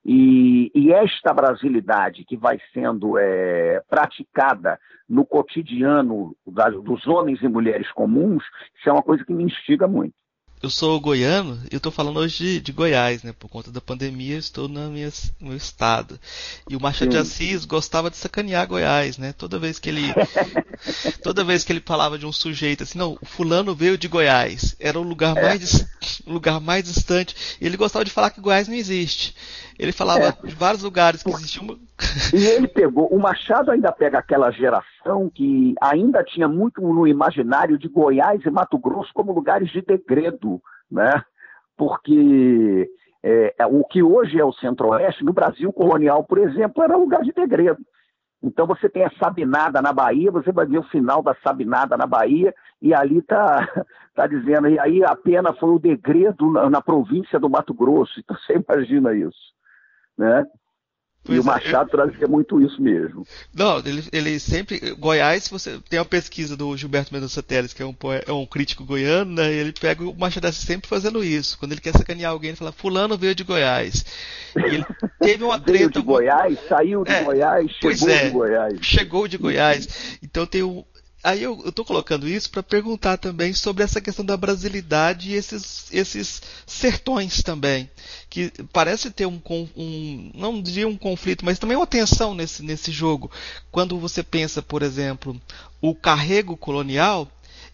[0.05, 7.49] e, e, esta brasilidade que vai sendo é, praticada no cotidiano das, dos homens e
[7.49, 8.43] mulheres comuns,
[8.79, 10.15] isso é uma coisa que me instiga muito.
[10.61, 13.33] Eu sou goiano e eu estou falando hoje de, de, Goiás, né?
[13.39, 16.19] Por conta da pandemia, estou no meu estado.
[16.69, 17.11] E o Machado Sim.
[17.11, 19.33] de Assis gostava de sacanear Goiás, né?
[19.33, 20.13] Toda vez que ele
[21.23, 24.75] toda vez que ele falava de um sujeito assim, não, o fulano veio de Goiás,
[24.81, 25.43] era o lugar é.
[25.43, 25.87] mais
[26.27, 27.57] o lugar mais distante.
[27.61, 29.37] E ele gostava de falar que Goiás não existe.
[29.79, 30.47] Ele falava é.
[30.47, 31.79] de vários lugares que existiam.
[32.35, 34.98] E ele pegou, o Machado ainda pega aquela geração
[35.31, 40.61] que ainda tinha muito no imaginário de Goiás e Mato Grosso como lugares de degredo,
[40.91, 41.23] né?
[41.77, 42.91] Porque
[43.23, 47.23] é, é o que hoje é o Centro-Oeste, no Brasil colonial, por exemplo, era lugar
[47.23, 47.81] de degredo.
[48.43, 52.07] Então você tem a Sabinada na Bahia, você vai ver o final da Sabinada na
[52.07, 53.69] Bahia, e ali está
[54.15, 58.21] tá dizendo, e aí a pena foi o degredo na, na província do Mato Grosso.
[58.21, 59.59] Então você imagina isso
[60.19, 60.45] né?
[61.25, 63.27] Pois e o é, Machado é, trazia muito isso mesmo.
[63.55, 64.79] Não, ele, ele sempre.
[64.95, 67.95] Goiás, você tem uma pesquisa do Gilberto Mendonça Teles, que é um,
[68.27, 69.53] é um crítico goiano, né?
[69.53, 71.59] ele pega o Machado sempre fazendo isso.
[71.59, 74.05] Quando ele quer sacanear alguém, ele fala: Fulano veio de Goiás.
[74.57, 74.87] E ele
[75.21, 75.79] teve uma treta.
[75.79, 78.79] Veio de Goiás, saiu de é, Goiás, chegou é, de Goiás.
[78.81, 80.19] Chegou de Goiás.
[80.23, 80.85] Então tem um,
[81.23, 85.93] Aí eu estou colocando isso para perguntar também sobre essa questão da brasilidade e esses,
[85.93, 87.91] esses sertões também,
[88.31, 89.41] que parece ter um,
[89.77, 93.31] um, não diria um conflito, mas também uma tensão nesse, nesse jogo.
[93.71, 95.41] Quando você pensa, por exemplo,
[95.81, 97.29] o carrego colonial,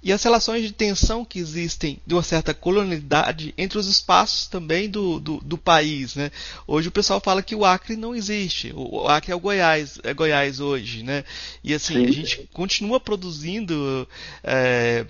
[0.04, 4.88] e as relações de tensão que existem de uma certa colonialidade entre os espaços também
[4.88, 6.14] do, do, do, país.
[6.14, 6.30] Né?
[6.66, 8.70] Hoje o pessoal fala que o Acre não existe.
[8.76, 11.02] O Acre é o Goiás, é Goiás hoje.
[11.02, 11.24] Né?
[11.64, 12.04] E assim, Sim.
[12.04, 14.06] a gente continua produzindo.
[14.42, 15.06] É,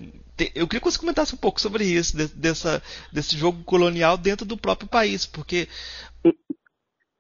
[0.54, 2.80] eu queria que você comentasse um pouco sobre isso, dessa,
[3.12, 5.68] desse jogo colonial dentro do próprio país, porque.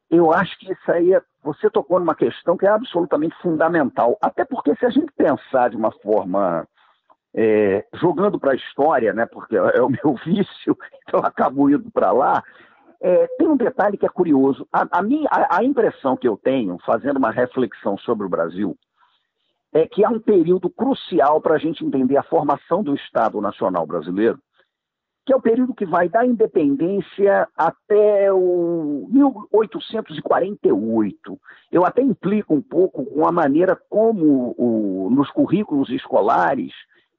[0.08, 4.16] Eu acho que isso aí, é, você tocou numa questão que é absolutamente fundamental.
[4.22, 6.68] Até porque, se a gente pensar de uma forma
[7.34, 11.90] é, jogando para a história, né, porque é o meu vício, então eu acabo indo
[11.90, 12.44] para lá.
[13.00, 14.64] É, tem um detalhe que é curioso.
[14.72, 18.78] A, a, minha, a, a impressão que eu tenho, fazendo uma reflexão sobre o Brasil,
[19.72, 23.84] é que há um período crucial para a gente entender a formação do Estado Nacional
[23.84, 24.38] Brasileiro,
[25.26, 31.40] que é o período que vai da independência até o 1848.
[31.72, 36.72] Eu até implico um pouco com a maneira como o, nos currículos escolares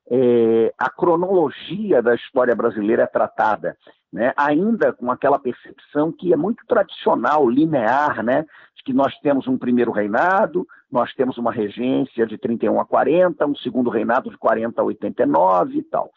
[0.09, 3.75] é, a cronologia da história brasileira é tratada,
[4.11, 4.33] né?
[4.37, 8.45] ainda com aquela percepção que é muito tradicional, linear, né?
[8.75, 13.45] de que nós temos um primeiro reinado, nós temos uma regência de 31 a 40,
[13.47, 16.11] um segundo reinado de 40 a 89 e tal.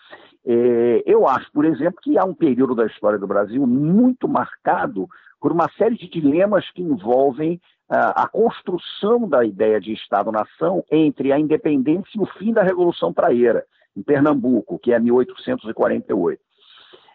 [0.47, 5.09] É, eu acho, por exemplo, que há um período da história do Brasil muito marcado
[5.41, 11.33] por uma série de dilemas que envolvem a, a construção da ideia de Estado-nação entre
[11.33, 13.65] a independência e o fim da Revolução Praeira
[13.97, 16.41] em Pernambuco, que é 1848.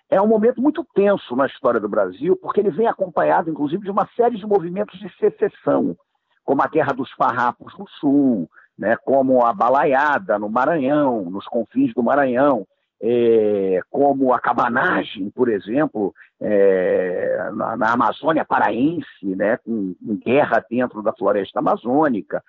[0.10, 3.92] É um momento muito tenso na história do Brasil, porque ele vem acompanhado, inclusive, de
[3.92, 5.96] uma série de movimentos de secessão,
[6.44, 11.94] como a Guerra dos Farrapos no Sul, né, como a Balaiada no Maranhão, nos confins
[11.94, 12.68] do Maranhão,
[13.02, 20.64] é, como a cabanagem, por exemplo, é, na, na, Amazônia paraense, né, com, com, guerra
[20.70, 22.44] dentro da floresta amazônica,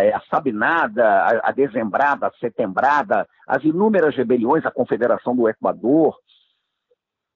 [0.00, 6.16] é, a Sabinada, a, a Dezembrada, a Setembrada, as inúmeras rebeliões, a Confederação do Equador.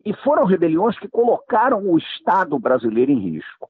[0.04, 3.68] E foram rebeliões que colocaram o Estado brasileiro em risco.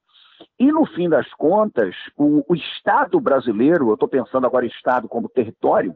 [0.58, 5.28] E, no fim das contas, o, o Estado brasileiro, eu estou pensando agora Estado como
[5.28, 5.94] território,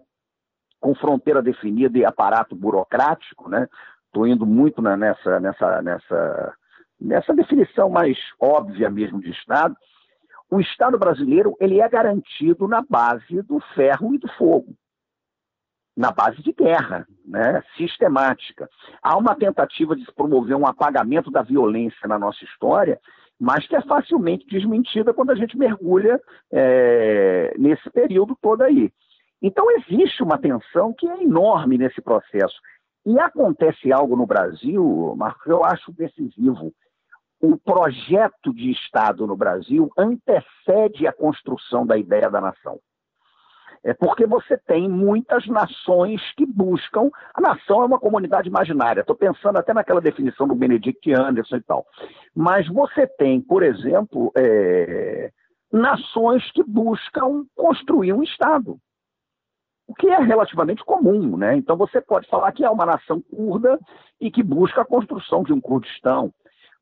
[0.81, 3.69] com fronteira definida e aparato burocrático, né?
[4.07, 6.55] Estou indo muito na, nessa, nessa, nessa,
[7.01, 9.77] nessa definição mais óbvia mesmo de Estado.
[10.51, 14.75] O Estado brasileiro ele é garantido na base do ferro e do fogo,
[15.95, 17.63] na base de guerra, né?
[17.77, 18.69] sistemática.
[19.03, 22.99] Há uma tentativa de promover um apagamento da violência na nossa história,
[23.39, 28.91] mas que é facilmente desmentida quando a gente mergulha é, nesse período todo aí.
[29.41, 32.57] Então existe uma tensão que é enorme nesse processo.
[33.07, 36.73] E acontece algo no Brasil, Marcos, eu acho decisivo.
[37.41, 42.81] O projeto de Estado no Brasil antecede a construção da ideia da nação.
[43.85, 47.09] É porque você tem muitas nações que buscam.
[47.33, 49.03] A nação é uma comunidade imaginária.
[49.03, 51.87] Estou pensando até naquela definição do Benedict Anderson e tal.
[52.35, 55.31] Mas você tem, por exemplo, é,
[55.73, 58.81] nações que buscam construir um Estado
[59.89, 61.57] o que é relativamente comum, né?
[61.57, 63.81] Então você pode falar que é uma nação curda
[64.21, 66.33] e que busca a construção de um Kurdistão.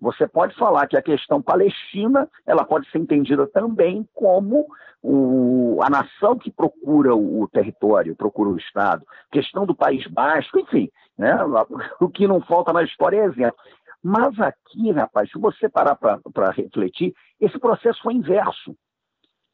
[0.01, 4.67] Você pode falar que a questão palestina ela pode ser entendida também como
[5.01, 9.07] o, a nação que procura o, território, procura o Estado.
[9.31, 11.39] Questão do País Basco, enfim, né?
[12.01, 13.57] o que não falta na história é exemplo.
[14.03, 18.77] Mas aqui, rapaz, se você parar para refletir, esse processo foi inverso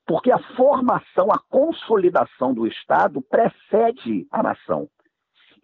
[0.06, 4.88] porque a formação, a consolidação do Estado precede a nação.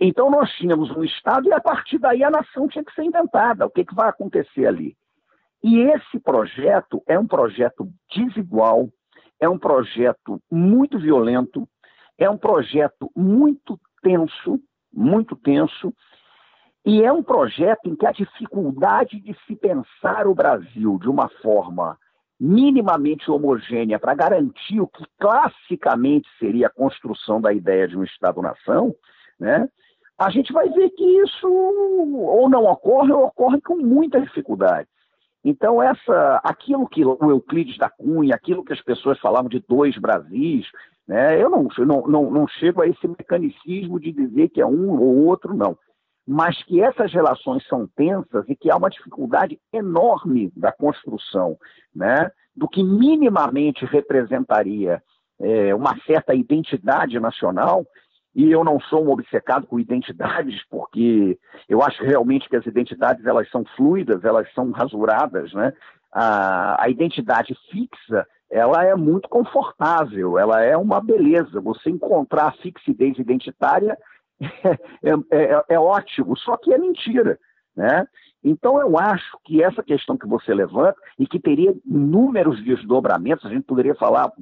[0.00, 3.66] Então nós tínhamos um Estado e a partir daí a nação tinha que ser inventada.
[3.66, 4.96] O que, que vai acontecer ali?
[5.62, 8.88] E esse projeto é um projeto desigual,
[9.40, 11.68] é um projeto muito violento,
[12.16, 14.60] é um projeto muito tenso,
[14.92, 15.92] muito tenso,
[16.84, 21.28] e é um projeto em que a dificuldade de se pensar o Brasil de uma
[21.42, 21.98] forma
[22.40, 28.94] minimamente homogênea para garantir o que classicamente seria a construção da ideia de um Estado-nação,
[29.38, 29.68] né,
[30.16, 34.88] a gente vai ver que isso ou não ocorre ou ocorre com muita dificuldade.
[35.44, 39.96] Então, essa, aquilo que o Euclides da Cunha, aquilo que as pessoas falavam de dois
[39.96, 40.66] Brasis,
[41.06, 44.90] né, eu não, não, não, não chego a esse mecanicismo de dizer que é um
[44.90, 45.76] ou outro, não
[46.30, 51.56] mas que essas relações são tensas e que há uma dificuldade enorme da construção
[51.96, 55.02] né, do que minimamente representaria
[55.40, 57.86] é, uma certa identidade nacional.
[58.34, 63.24] E eu não sou um obcecado com identidades, porque eu acho realmente que as identidades
[63.24, 65.50] elas são fluidas, elas são rasuradas.
[65.54, 65.72] Né?
[66.12, 71.58] A, a identidade fixa ela é muito confortável, ela é uma beleza.
[71.62, 73.96] Você encontrar a fixidez identitária
[75.02, 77.38] é, é, é, ótimo, só que é mentira.
[77.76, 78.06] Né?
[78.42, 83.50] Então, eu acho que essa questão que você levanta, e que teria inúmeros desdobramentos, a
[83.50, 84.32] gente poderia falar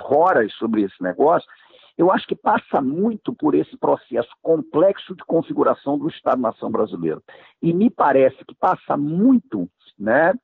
[0.00, 1.48] horas sobre esse negócio,
[1.96, 7.22] eu acho que passa muito por esse processo complexo de configuração do Estado-nação brasileiro.
[7.62, 10.34] E me parece que passa muito né,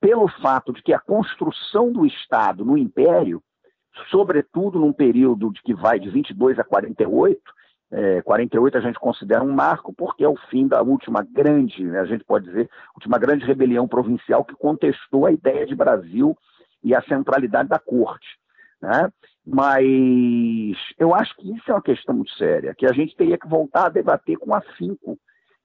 [0.00, 3.42] pelo fato de que a construção do Estado no Império,
[4.10, 7.40] sobretudo num período de que vai de 22 a 48,
[7.90, 12.00] é, 48 a gente considera um marco porque é o fim da última grande, né,
[12.00, 16.36] a gente pode dizer, última grande rebelião provincial que contestou a ideia de Brasil
[16.82, 18.26] e a centralidade da corte.
[18.80, 19.10] Né?
[19.46, 23.48] Mas eu acho que isso é uma questão muito séria, que a gente teria que
[23.48, 25.18] voltar a debater com afinco.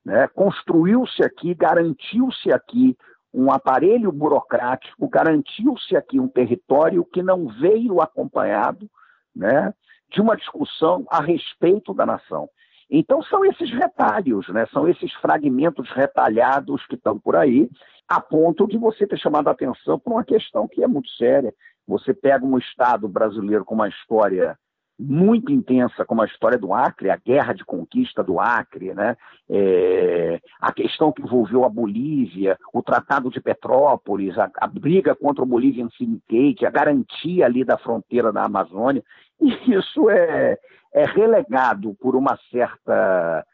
[0.06, 0.28] Né?
[0.30, 2.96] Construiu-se aqui, garantiu-se aqui
[3.34, 8.90] um aparelho burocrático, garantiu-se aqui um território que não veio acompanhado
[9.36, 9.74] né,
[10.12, 12.50] de uma discussão a respeito da nação.
[12.90, 14.66] Então são esses retalhos, né?
[14.74, 17.70] são esses fragmentos retalhados que estão por aí,
[18.08, 21.54] a ponto de você ter chamado a atenção por uma questão que é muito séria.
[21.88, 24.58] Você pega um Estado brasileiro com uma história
[25.02, 29.18] muito intensa, como a história do Acre, a guerra de conquista do Acre, né?
[29.50, 35.44] É, a questão que envolveu a Bolívia, o Tratado de Petrópolis, a, a briga contra
[35.44, 39.04] o Bolivian Syndicate, a garantia ali da fronteira da Amazônia,
[39.42, 40.58] e isso é,
[40.94, 43.46] é relegado por uma certa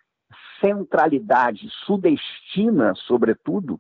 [0.60, 3.80] centralidade sudestina, sobretudo,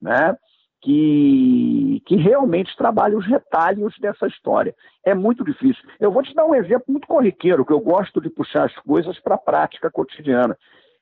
[0.00, 0.36] né?
[0.80, 4.74] que, que realmente trabalha os retalhos dessa história.
[5.04, 5.82] É muito difícil.
[6.00, 9.18] Eu vou te dar um exemplo muito corriqueiro, que eu gosto de puxar as coisas
[9.20, 10.58] para a prática cotidiana.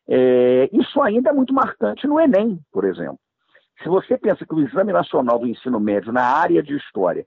[0.07, 3.19] É, isso ainda é muito marcante no Enem, por exemplo.
[3.83, 7.25] Se você pensa que o Exame Nacional do Ensino Médio na área de História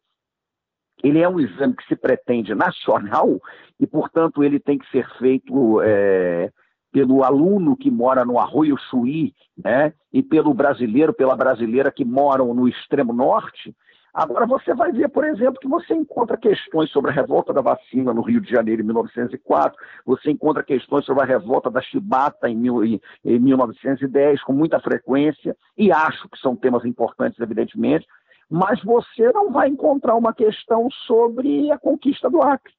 [1.03, 3.39] ele é um exame que se pretende nacional
[3.79, 6.49] e, portanto, ele tem que ser feito é,
[6.91, 12.53] pelo aluno que mora no Arroio Chuí, né, e pelo brasileiro, pela brasileira que moram
[12.53, 13.75] no extremo norte,
[14.13, 18.13] Agora, você vai ver, por exemplo, que você encontra questões sobre a revolta da vacina
[18.13, 19.75] no Rio de Janeiro em 1904,
[20.05, 24.79] você encontra questões sobre a revolta da chibata em, mil, em, em 1910 com muita
[24.79, 28.05] frequência, e acho que são temas importantes, evidentemente,
[28.49, 32.73] mas você não vai encontrar uma questão sobre a conquista do Acre.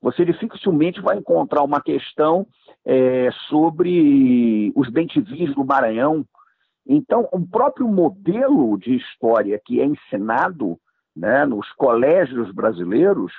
[0.00, 2.46] Você dificilmente vai encontrar uma questão
[2.84, 6.26] é, sobre os bentivis do Maranhão,
[6.86, 10.78] então, o próprio modelo de história que é ensinado
[11.14, 13.32] né, nos colégios brasileiros,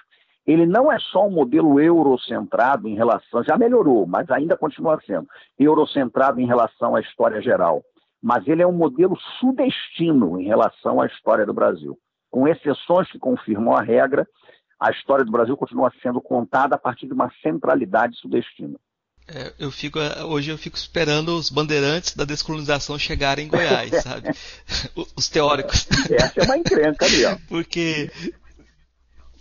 [0.46, 5.28] ele não é só um modelo eurocentrado em relação, já melhorou, mas ainda continua sendo
[5.60, 7.84] eurocentrado em relação à história geral.
[8.24, 12.00] Mas ele é um modelo sudestino em relação à história do Brasil.
[12.32, 14.26] Com exceções que confirmam a regra,
[14.80, 18.80] a história do Brasil continua sendo contada a partir de uma centralidade sudestina.
[19.28, 24.30] É, eu fico hoje eu fico esperando os bandeirantes da descolonização chegarem em Goiás, sabe?
[25.16, 25.88] Os teóricos.
[26.10, 27.38] Essa é uma encrenca ali, ó.
[27.48, 28.10] Porque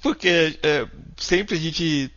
[0.03, 2.11] porque é, sempre a gente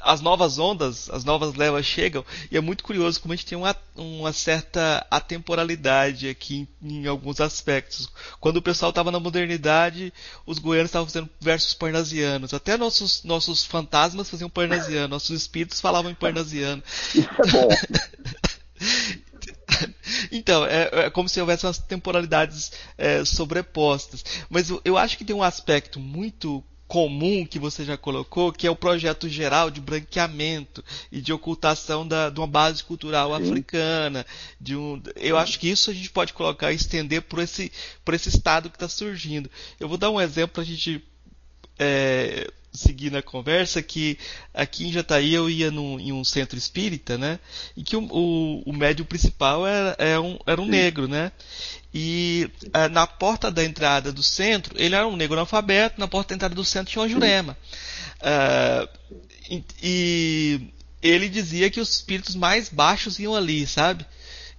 [0.00, 3.58] as novas ondas, as novas levas chegam, e é muito curioso como a gente tem
[3.58, 8.08] uma, uma certa atemporalidade aqui em, em alguns aspectos.
[8.40, 10.12] Quando o pessoal estava na modernidade,
[10.44, 12.54] os goianos estavam fazendo versos parnasianos.
[12.54, 16.82] Até nossos, nossos fantasmas faziam parnasiano, nossos espíritos falavam em parnasiano.
[17.14, 17.68] Isso é bom.
[20.30, 24.24] Então, é, é, como se houvesse umas temporalidades é, sobrepostas.
[24.48, 28.66] Mas eu, eu acho que tem um aspecto muito comum que você já colocou, que
[28.66, 33.42] é o projeto geral de branqueamento e de ocultação da, de uma base cultural Sim.
[33.42, 34.24] africana.
[34.60, 37.72] De um, eu acho que isso a gente pode colocar e estender por esse,
[38.04, 39.50] por esse estado que está surgindo.
[39.80, 41.02] Eu vou dar um exemplo para a gente
[41.78, 44.18] é, seguir na conversa, que
[44.52, 47.38] aqui em Jataí eu ia num, em um centro espírita, né?
[47.76, 51.32] E que o, o, o médium principal era, era, um, era um negro, né?
[51.92, 56.30] E uh, na porta da entrada do centro, ele era um negro analfabeto, na porta
[56.30, 57.56] da entrada do centro tinha uma jurema.
[58.20, 58.88] Uh,
[59.50, 60.60] e, e,
[61.00, 64.04] ele dizia que os espíritos mais baixos iam ali, sabe?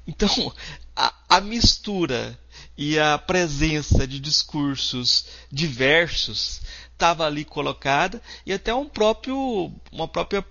[0.07, 0.53] Então,
[0.95, 2.37] a, a mistura
[2.77, 6.61] e a presença de discursos diversos
[6.93, 10.45] estava ali colocada e até um próprio uma própria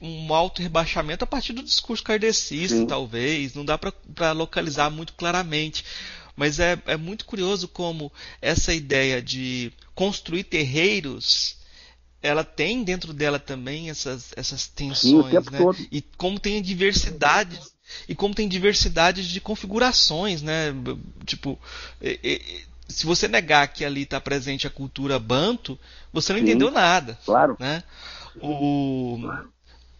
[0.00, 2.86] um alto rebaixamento a partir do discurso kardecista, Sim.
[2.86, 5.84] talvez, não dá para localizar muito claramente.
[6.36, 11.58] Mas é, é muito curioso como essa ideia de construir terreiros
[12.22, 15.58] ela tem dentro dela também essas, essas tensões, Sim, né?
[15.58, 15.78] Todo.
[15.90, 17.58] E como tem diversidade
[18.08, 20.74] e como tem diversidade de configurações, né?
[21.24, 21.58] Tipo,
[22.88, 25.78] se você negar que ali está presente a cultura banto,
[26.12, 27.18] você não Sim, entendeu nada.
[27.24, 27.56] Claro.
[27.60, 27.82] Né?
[28.40, 29.18] O,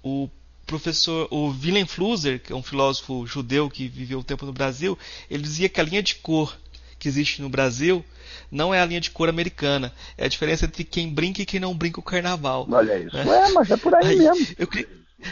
[0.03, 0.31] o
[0.67, 4.99] professor, o Willem Flusser, que é um filósofo judeu que viveu um tempo no Brasil,
[5.31, 6.57] ele dizia que a linha de cor
[6.99, 8.05] que existe no Brasil
[8.51, 9.93] não é a linha de cor americana.
[10.17, 12.67] É a diferença entre quem brinca e quem não brinca o carnaval.
[12.71, 13.17] Olha isso.
[13.17, 14.47] É, mas é por aí, aí mesmo.
[14.59, 14.69] Eu...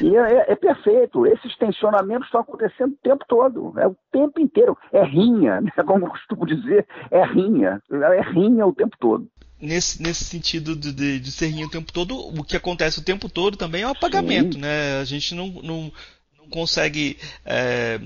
[0.00, 1.26] E é, é, é, perfeito.
[1.26, 3.72] Esses tensionamentos estão acontecendo o tempo todo.
[3.78, 4.76] É o tempo inteiro.
[4.92, 5.70] É rinha, né?
[5.86, 6.86] como eu costumo dizer.
[7.10, 7.80] É rinha.
[7.90, 9.28] É rinha o tempo todo
[9.60, 13.28] nesse, nesse sentido de, de, de ser o tempo todo, o que acontece o tempo
[13.28, 14.60] todo também é o apagamento, Sim.
[14.60, 15.00] né?
[15.00, 15.92] A gente não, não,
[16.38, 17.18] não consegue.
[17.44, 17.98] É,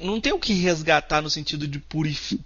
[0.00, 1.78] não tem o que resgatar no sentido de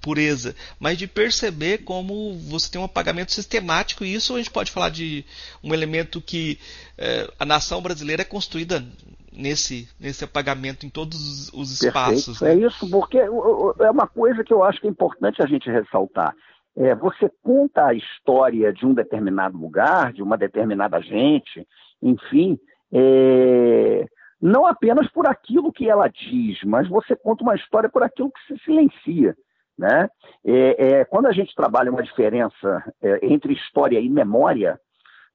[0.01, 4.71] pureza, mas de perceber como você tem um apagamento sistemático, e isso a gente pode
[4.71, 5.25] falar de
[5.63, 6.59] um elemento que
[6.97, 8.85] é, a nação brasileira é construída
[9.33, 12.41] nesse, nesse apagamento em todos os espaços.
[12.41, 12.53] Né?
[12.53, 16.35] É isso, porque é uma coisa que eu acho que é importante a gente ressaltar.
[16.77, 21.67] É, você conta a história de um determinado lugar, de uma determinada gente,
[22.03, 22.59] enfim,
[22.93, 24.07] é,
[24.41, 28.41] não apenas por aquilo que ela diz, mas você conta uma história por aquilo que
[28.47, 29.37] se silencia.
[29.79, 30.09] Né?
[30.45, 34.81] É, é quando a gente trabalha uma diferença é, entre história e memória,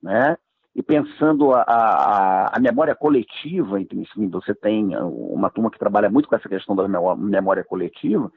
[0.02, 0.38] né?
[0.74, 6.30] e pensando a, a, a, memória coletiva, enfim, você tem uma turma que trabalha muito
[6.30, 6.88] com essa questão da
[7.18, 8.32] memória coletiva,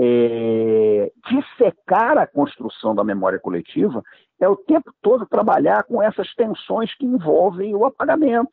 [0.00, 4.02] é, dissecar a construção da memória coletiva
[4.40, 8.52] é o tempo todo trabalhar com essas tensões que envolvem o apagamento.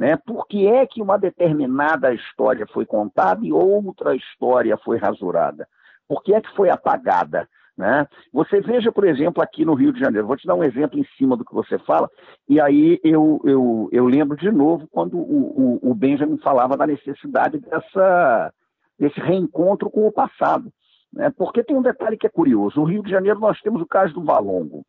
[0.00, 0.16] Né?
[0.16, 5.68] Por que é que uma determinada história foi contada e outra história foi rasurada?
[6.08, 7.46] Por que é que foi apagada?
[7.76, 8.08] Né?
[8.32, 11.04] Você veja, por exemplo, aqui no Rio de Janeiro, vou te dar um exemplo em
[11.18, 12.08] cima do que você fala,
[12.48, 16.86] e aí eu, eu, eu lembro de novo quando o, o, o Benjamin falava da
[16.86, 18.54] necessidade dessa,
[18.98, 20.72] desse reencontro com o passado.
[21.12, 21.30] Né?
[21.36, 24.14] Porque tem um detalhe que é curioso: no Rio de Janeiro nós temos o caso
[24.14, 24.82] do Valongo.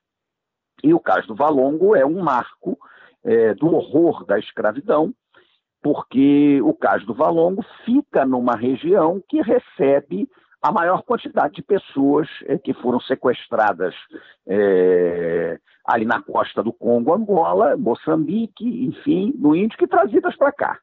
[0.82, 2.80] E o caso do Valongo é um marco
[3.24, 5.14] é, do horror da escravidão,
[5.82, 10.28] porque o caso do Valongo fica numa região que recebe
[10.62, 13.96] a maior quantidade de pessoas é, que foram sequestradas
[14.48, 20.80] é, ali na costa do Congo, Angola, Moçambique, enfim, no Índico e trazidas para cá.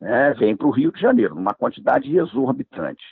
[0.00, 0.32] Né?
[0.34, 3.02] Vem para o Rio de Janeiro, numa quantidade exorbitante.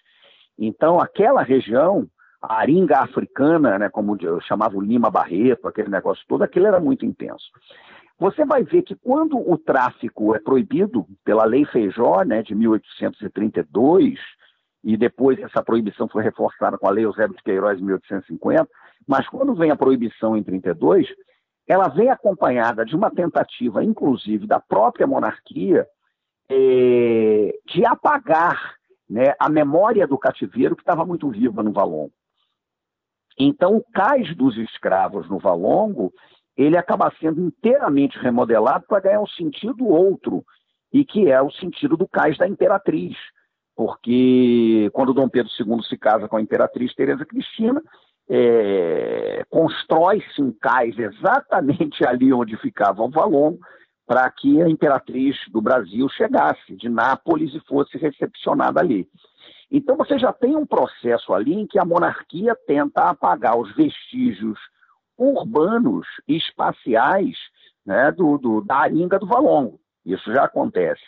[0.57, 2.07] Então, aquela região,
[2.41, 7.05] a aringa africana, né, como chamava o Lima Barreto, aquele negócio todo, aquilo era muito
[7.05, 7.51] intenso.
[8.19, 14.19] Você vai ver que quando o tráfico é proibido pela Lei Feijó, né, de 1832,
[14.83, 18.69] e depois essa proibição foi reforçada com a Lei Eusébio de Queiroz de 1850,
[19.07, 21.07] mas quando vem a proibição em 32,
[21.67, 25.87] ela vem acompanhada de uma tentativa, inclusive, da própria monarquia
[26.51, 28.75] é, de apagar
[29.09, 32.13] né, a memória do cativeiro que estava muito viva no Valongo.
[33.39, 36.13] Então, o cais dos escravos no Valongo,
[36.59, 40.45] ele acaba sendo inteiramente remodelado para ganhar um sentido outro,
[40.93, 43.17] e que é o sentido do cais da imperatriz,
[43.77, 47.81] porque quando Dom Pedro II se casa com a imperatriz Teresa Cristina,
[48.29, 53.61] é, constrói-se um cais exatamente ali onde ficava o Valongo,
[54.05, 59.07] para que a imperatriz do Brasil chegasse de Nápoles e fosse recepcionada ali.
[59.71, 64.59] Então você já tem um processo ali em que a monarquia tenta apagar os vestígios
[65.19, 67.37] urbanos e espaciais
[67.85, 69.81] né, do, do, da aringa do Valongo.
[70.07, 71.03] Isso já acontece.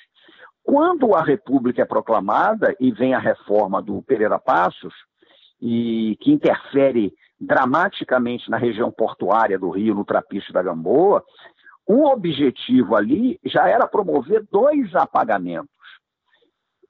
[0.63, 4.93] Quando a República é proclamada e vem a reforma do Pereira Passos,
[5.61, 11.25] e que interfere dramaticamente na região portuária do Rio, no Trapiche da Gamboa,
[11.87, 15.69] o objetivo ali já era promover dois apagamentos.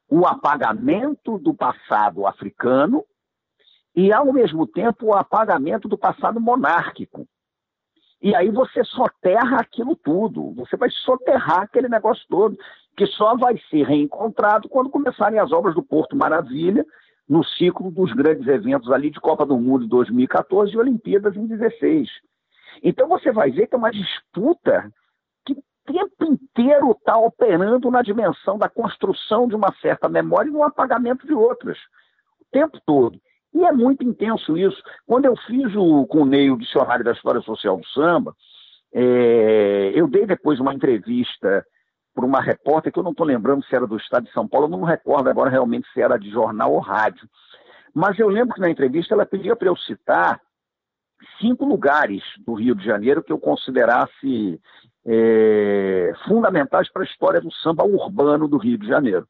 [0.08, 3.04] O apagamento do passado africano
[3.94, 7.26] e, ao mesmo tempo, o apagamento do passado monárquico.
[8.22, 12.56] E aí você soterra aquilo tudo, você vai soterrar aquele negócio todo,
[12.96, 16.84] que só vai ser reencontrado quando começarem as obras do Porto Maravilha,
[17.26, 21.46] no ciclo dos grandes eventos ali de Copa do Mundo em 2014 e Olimpíadas em
[21.46, 22.08] 2016.
[22.82, 24.92] Então você vai ver que é uma disputa
[25.46, 30.52] que o tempo inteiro está operando na dimensão da construção de uma certa memória e
[30.52, 31.78] no apagamento de outras.
[32.40, 33.20] O tempo todo.
[33.52, 34.80] E é muito intenso isso.
[35.06, 38.34] Quando eu fiz o, com o Ney o Dicionário da História Social do Samba,
[38.92, 41.64] é, eu dei depois uma entrevista
[42.14, 44.66] para uma repórter, que eu não estou lembrando se era do Estado de São Paulo,
[44.66, 47.28] eu não recordo agora realmente se era de jornal ou rádio.
[47.94, 50.40] Mas eu lembro que na entrevista ela pedia para eu citar
[51.40, 54.60] cinco lugares do Rio de Janeiro que eu considerasse
[55.04, 59.26] é, fundamentais para a história do samba urbano do Rio de Janeiro.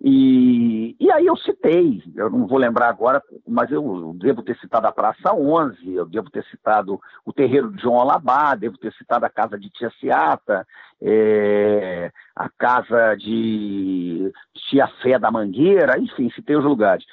[0.00, 4.86] E, e aí eu citei, eu não vou lembrar agora, mas eu devo ter citado
[4.86, 9.24] a Praça 11, eu devo ter citado o terreiro de João Alabá, devo ter citado
[9.24, 10.66] a casa de Tia Ciata,
[11.00, 14.30] é, a casa de
[14.68, 17.04] Tia Fé da Mangueira, enfim, citei os lugares.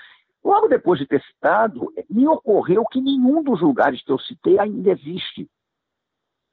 [0.44, 4.92] Logo depois de ter citado, me ocorreu que nenhum dos lugares que eu citei ainda
[4.92, 5.48] existe.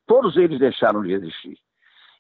[0.07, 1.59] Todos eles deixaram de existir.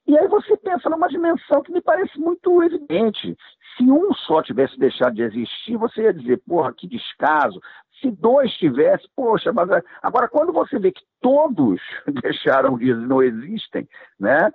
[0.09, 3.37] E aí você pensa numa dimensão que me parece muito evidente.
[3.77, 7.61] Se um só tivesse deixado de existir, você ia dizer, porra, que descaso.
[8.01, 9.69] Se dois tivessem, poxa, mas
[10.03, 11.79] agora quando você vê que todos
[12.23, 13.87] deixaram de não existem,
[14.19, 14.51] né?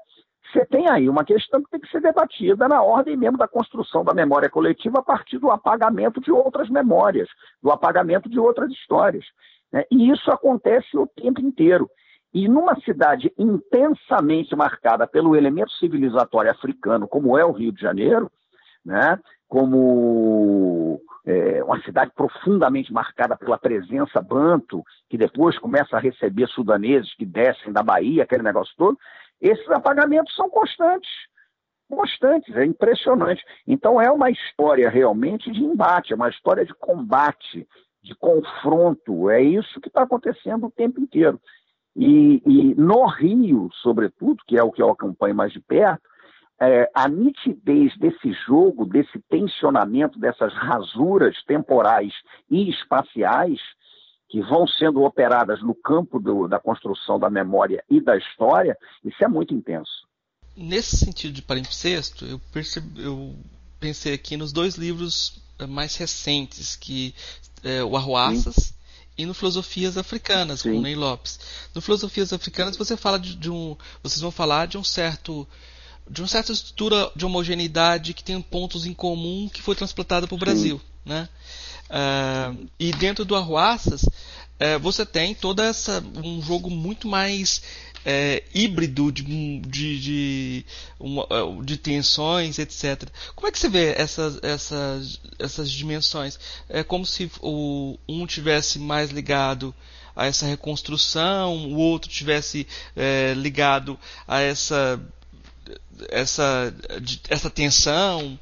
[0.52, 4.04] Você tem aí uma questão que tem que ser debatida na ordem mesmo da construção
[4.04, 7.30] da memória coletiva a partir do apagamento de outras memórias,
[7.62, 9.26] do apagamento de outras histórias.
[9.72, 9.84] Né?
[9.92, 11.90] E isso acontece o tempo inteiro.
[12.34, 18.32] E numa cidade intensamente marcada pelo elemento civilizatório africano, como é o Rio de Janeiro,
[18.84, 26.48] né, como é, uma cidade profundamente marcada pela presença banto, que depois começa a receber
[26.48, 28.98] sudaneses que descem da Bahia, aquele negócio todo,
[29.40, 31.12] esses apagamentos são constantes.
[31.90, 33.44] Constantes, é impressionante.
[33.68, 37.68] Então é uma história realmente de embate, é uma história de combate,
[38.02, 39.30] de confronto.
[39.30, 41.40] É isso que está acontecendo o tempo inteiro.
[41.96, 46.02] E, e, no Rio, sobretudo, que é o que eu acompanho mais de perto,
[46.60, 52.14] é, a nitidez desse jogo, desse tensionamento, dessas rasuras temporais
[52.50, 53.60] e espaciais
[54.30, 59.24] que vão sendo operadas no campo do, da construção da memória e da história, isso
[59.24, 60.08] é muito intenso.
[60.56, 63.36] Nesse sentido de palimpsesto, eu, percebi, eu
[63.80, 67.14] pensei aqui nos dois livros eh, mais recentes, que
[67.64, 68.74] é, o Arruaças
[69.18, 70.74] e no Filosofias Africanas, Sim.
[70.74, 71.40] com Ney Lopes.
[71.74, 75.48] No Filosofias Africanas você fala de, de, um, vocês vão falar de um certo
[76.10, 80.36] de uma certa estrutura de homogeneidade que tem pontos em comum que foi transplantada para
[80.36, 81.30] o Brasil, né?
[81.90, 87.62] Uh, e dentro do Arruaças uh, você tem toda essa um jogo muito mais
[88.06, 89.24] é, híbrido de,
[89.60, 90.66] de, de,
[91.00, 91.28] uma,
[91.64, 93.10] de, tensões, etc.
[93.36, 96.40] Como é que você vê essas, essas, essas dimensões?
[96.70, 99.74] É como se o, um tivesse mais ligado
[100.16, 105.00] a essa reconstrução, o outro tivesse é, ligado a essa
[106.10, 106.74] essa
[107.30, 108.38] essa tensão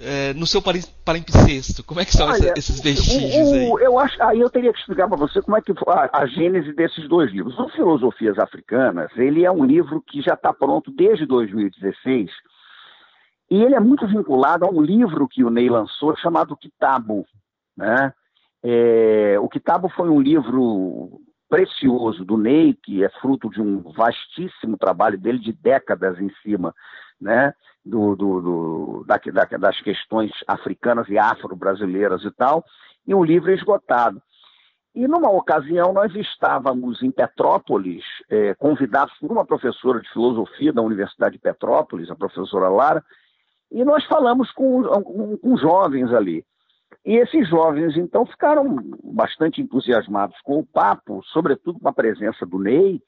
[0.00, 1.82] é, no seu palimpsesto?
[1.84, 3.68] Como é que são Olha, esses vestígios aí?
[3.68, 6.72] Eu acho, aí eu teria que explicar para você como é que a, a gênese
[6.72, 7.58] desses dois livros.
[7.58, 12.30] O Filosofias Africanas, ele é um livro que já está pronto desde 2016
[13.50, 17.24] e ele é muito vinculado a um livro que o Ney lançou chamado Kitabo,
[17.76, 18.12] né?
[18.62, 24.76] É, o Kitabo foi um livro precioso do Ney, que é fruto de um vastíssimo
[24.76, 26.74] trabalho dele de décadas em cima,
[27.20, 27.52] né?
[27.86, 32.64] do, do, do da, da, das questões africanas e afro-brasileiras e tal,
[33.06, 34.20] e um livro esgotado.
[34.94, 40.82] E numa ocasião nós estávamos em Petrópolis, é, convidados por uma professora de filosofia da
[40.82, 43.04] Universidade de Petrópolis, a professora Lara,
[43.70, 46.44] e nós falamos com, com, com jovens ali.
[47.04, 52.58] E esses jovens, então, ficaram bastante entusiasmados com o papo, sobretudo com a presença do
[52.58, 53.00] Ney,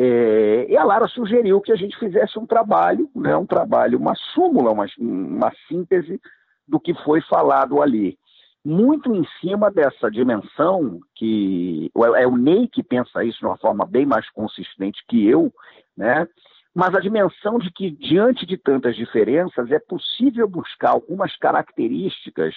[0.00, 4.14] é, e a Lara sugeriu que a gente fizesse um trabalho, né, um trabalho, uma
[4.32, 6.20] súmula, uma, uma síntese
[6.68, 8.16] do que foi falado ali.
[8.64, 13.84] Muito em cima dessa dimensão, que é o Ney que pensa isso de uma forma
[13.84, 15.52] bem mais consistente que eu,
[15.96, 16.28] né?
[16.72, 22.54] mas a dimensão de que, diante de tantas diferenças, é possível buscar algumas características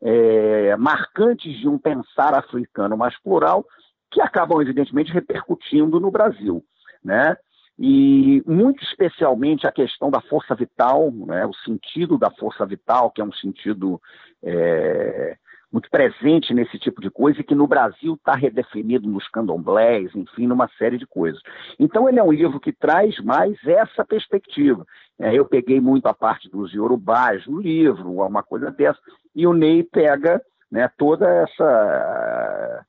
[0.00, 3.64] é, marcantes de um pensar africano mais plural,
[4.12, 6.64] que acabam, evidentemente, repercutindo no Brasil
[7.04, 7.36] né?
[7.78, 11.44] E muito especialmente a questão da força vital, né?
[11.44, 14.00] o sentido da força vital, que é um sentido
[14.42, 15.36] é,
[15.72, 20.46] muito presente nesse tipo de coisa e que no Brasil está redefinido nos candomblés, enfim,
[20.46, 21.42] numa série de coisas.
[21.76, 24.86] Então ele é um livro que traz mais essa perspectiva.
[25.18, 29.00] É, eu peguei muito a parte dos iorubás no livro, uma coisa dessa,
[29.34, 30.40] e o Ney pega
[30.70, 32.86] né, toda essa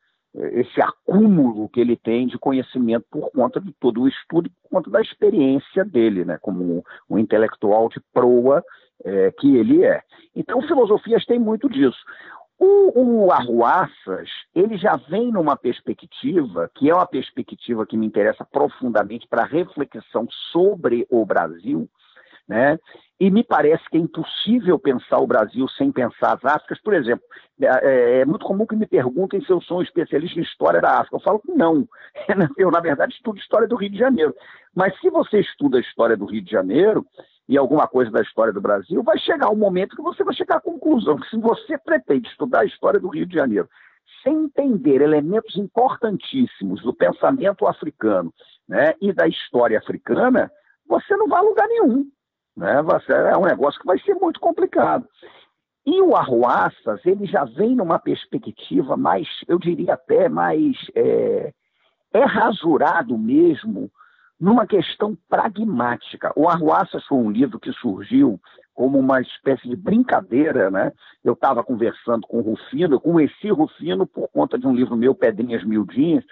[0.54, 4.90] esse acúmulo que ele tem de conhecimento por conta de todo o estudo, por conta
[4.90, 8.64] da experiência dele, né, como um, intelectual de proa
[9.04, 10.02] é, que ele é.
[10.36, 11.98] Então, filosofias tem muito disso.
[12.58, 18.46] O, o Arruaças, ele já vem numa perspectiva, que é uma perspectiva que me interessa
[18.46, 21.90] profundamente para reflexão sobre o Brasil,
[22.48, 22.78] né?
[23.20, 26.82] E me parece que é impossível pensar o Brasil sem pensar as Áfricas.
[26.82, 27.24] Por exemplo,
[27.62, 30.82] é, é, é muito comum que me perguntem se eu sou um especialista em história
[30.82, 31.16] da África.
[31.16, 31.88] Eu falo que não.
[32.58, 34.36] Eu, na verdade, estudo história do Rio de Janeiro.
[34.76, 37.06] Mas se você estuda a história do Rio de Janeiro
[37.48, 40.58] e alguma coisa da história do Brasil, vai chegar um momento que você vai chegar
[40.58, 43.70] à conclusão que se você pretende estudar a história do Rio de Janeiro
[44.24, 48.34] sem entender elementos importantíssimos do pensamento africano
[48.68, 50.52] né, e da história africana,
[50.88, 52.06] você não vai a lugar nenhum.
[52.56, 52.76] Né?
[53.10, 55.08] É um negócio que vai ser muito complicado.
[55.86, 61.54] E o Arruaças, ele já vem numa perspectiva mais, eu diria até mais, é,
[62.12, 63.92] é rasurado mesmo
[64.40, 66.34] numa questão pragmática.
[66.36, 68.40] O Arruaças foi um livro que surgiu
[68.74, 70.92] como uma espécie de brincadeira, né?
[71.24, 75.16] Eu estava conversando com o Rufino, eu conheci Rufino por conta de um livro meu,
[75.16, 76.26] Pedrinhas Miudinhas,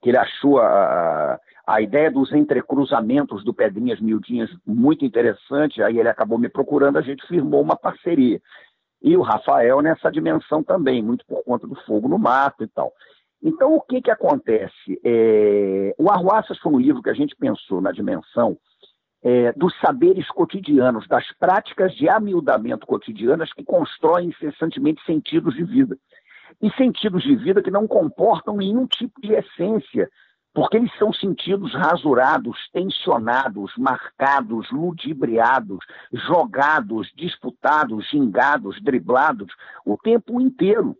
[0.00, 6.08] que ele achou a, a ideia dos entrecruzamentos do Pedrinhas Miudinhas muito interessante, aí ele
[6.08, 8.40] acabou me procurando, a gente firmou uma parceria.
[9.00, 12.92] E o Rafael nessa dimensão também, muito por conta do fogo no mato e tal.
[13.42, 15.00] Então, o que, que acontece?
[15.04, 15.94] É...
[15.98, 18.56] O Arruaças foi um livro que a gente pensou na dimensão
[19.22, 25.96] é, dos saberes cotidianos, das práticas de amildamento cotidianas que constroem incessantemente sentidos de vida.
[26.60, 30.08] E sentidos de vida que não comportam nenhum tipo de essência
[30.54, 35.78] porque eles são sentidos rasurados, tensionados, marcados, ludibriados,
[36.12, 39.50] jogados, disputados, gingados, driblados
[39.84, 40.96] o tempo inteiro,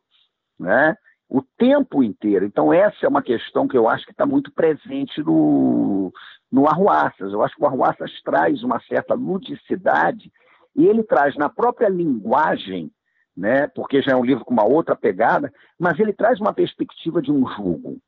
[0.58, 0.96] né?
[1.28, 2.44] O tempo inteiro.
[2.44, 6.12] Então essa é uma questão que eu acho que está muito presente no,
[6.50, 7.32] no Arruaças.
[7.32, 10.32] Eu acho que o Arruaças traz uma certa ludicidade
[10.74, 12.90] e ele traz na própria linguagem,
[13.36, 13.66] né?
[13.68, 17.30] Porque já é um livro com uma outra pegada, mas ele traz uma perspectiva de
[17.30, 18.00] um jogo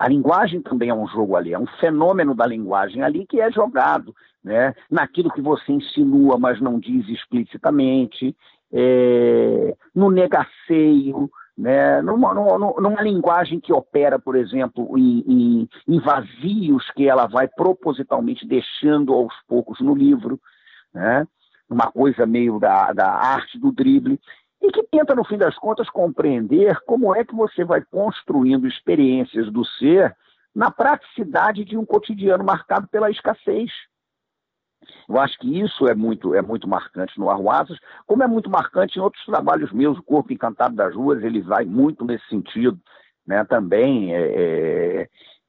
[0.00, 3.52] a linguagem também é um jogo ali, é um fenômeno da linguagem ali que é
[3.52, 4.74] jogado, né?
[4.90, 8.34] naquilo que você insinua, mas não diz explicitamente,
[8.72, 12.00] é, no negaceio, né?
[12.00, 17.46] numa, numa, numa, linguagem que opera, por exemplo, em, em, em, vazios que ela vai
[17.46, 20.40] propositalmente deixando aos poucos no livro,
[20.94, 21.26] né?
[21.68, 24.18] uma coisa meio da, da arte do drible
[24.62, 29.50] e que tenta, no fim das contas, compreender como é que você vai construindo experiências
[29.50, 30.14] do ser
[30.54, 33.70] na praticidade de um cotidiano marcado pela escassez.
[35.08, 38.98] Eu acho que isso é muito, é muito marcante no Arruaças, como é muito marcante
[38.98, 39.98] em outros trabalhos meus.
[39.98, 42.78] O Corpo Encantado das Ruas, ele vai muito nesse sentido,
[43.26, 43.44] né?
[43.44, 45.08] também, é, é,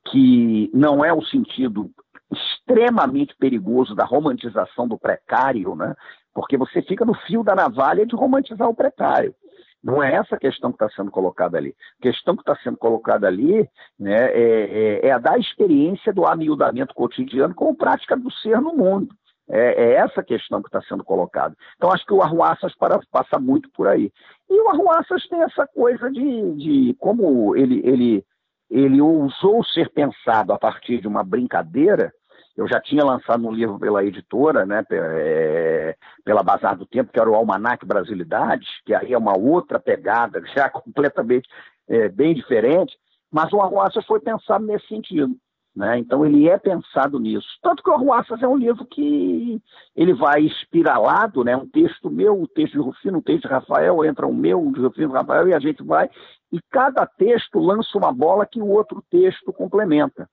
[0.10, 1.92] que não é o sentido
[2.32, 5.94] extremamente perigoso da romantização do precário, né?
[6.34, 9.36] Porque você fica no fio da navalha de romantizar o precário.
[9.84, 11.76] Não é essa a questão que está sendo colocada ali.
[12.00, 13.68] A questão que está sendo colocada ali
[14.00, 18.76] né, é, é, é, a da experiência do amiudamento cotidiano como prática do ser no
[18.76, 19.14] mundo.
[19.50, 21.56] É, é essa questão que está sendo colocada.
[21.76, 24.12] Então, acho que o Arruaças para, passa muito por aí.
[24.50, 28.26] E o Arruaças tem essa coisa de, de como ele, ele,
[28.70, 32.14] ele ousou ser pensado a partir de uma brincadeira,
[32.56, 37.20] eu já tinha lançado um livro pela editora, né, é, pela Bazar do Tempo, que
[37.20, 41.48] era o Almanac Brasilidades, que aí é uma outra pegada, já completamente
[41.88, 42.98] é, bem diferente,
[43.32, 45.36] mas o Arruaças foi pensado nesse sentido.
[45.74, 46.00] Né?
[46.00, 47.48] Então ele é pensado nisso.
[47.62, 49.62] Tanto que o Arruaças é um livro que
[49.96, 51.56] ele vai espiralado, né?
[51.56, 54.72] um texto meu, um texto de Rufino, um texto de Rafael, entra um meu, um
[54.74, 56.10] de Rufino, Rafael, e a gente vai,
[56.52, 60.30] e cada texto lança uma bola que o outro texto complementa.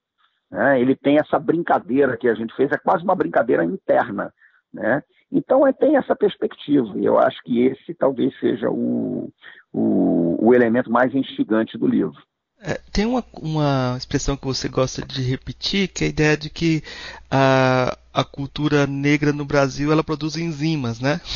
[0.51, 0.81] Né?
[0.81, 4.33] Ele tem essa brincadeira que a gente fez, é quase uma brincadeira interna.
[4.73, 5.03] Né?
[5.31, 9.31] Então é, tem essa perspectiva, e eu acho que esse talvez seja o,
[9.71, 12.17] o, o elemento mais instigante do livro.
[12.61, 16.49] É, tem uma, uma expressão que você gosta de repetir, que é a ideia de
[16.49, 16.83] que
[17.31, 21.21] a, a cultura negra no Brasil ela produz enzimas, né?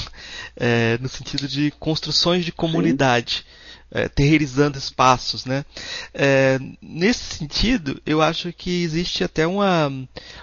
[0.56, 3.38] É, no sentido de construções de comunidade.
[3.38, 3.63] Sim
[3.94, 5.64] é, terreirizando espaços, né?
[6.14, 9.92] É, nesse sentido, eu acho que existe até uma,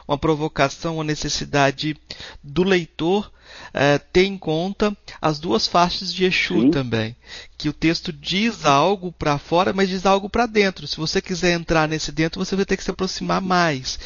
[0.06, 1.96] uma provocação, uma necessidade
[2.42, 3.30] do leitor
[3.74, 6.70] é, ter em conta as duas faixas de Exu Sim.
[6.70, 7.16] também.
[7.58, 10.86] Que o texto diz algo para fora, mas diz algo para dentro.
[10.86, 13.98] Se você quiser entrar nesse dentro, você vai ter que se aproximar mais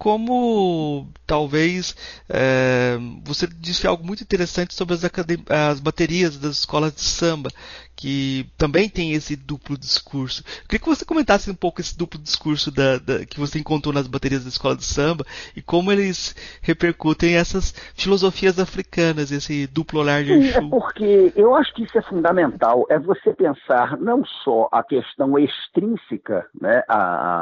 [0.00, 1.94] como talvez
[2.26, 7.50] é, você disse algo muito interessante sobre as, as, baterias das escolas de samba,
[7.94, 10.42] que também tem esse duplo discurso.
[10.62, 13.92] Eu queria que você comentasse um pouco esse duplo discurso da, da, que você encontrou
[13.92, 15.22] nas baterias da escola de samba
[15.54, 20.58] e como eles repercutem essas filosofias africanas, esse duplo olhar de Exu.
[20.60, 25.38] É porque eu acho que isso é fundamental, é você pensar não só a questão
[25.38, 26.96] extrínseca né, a,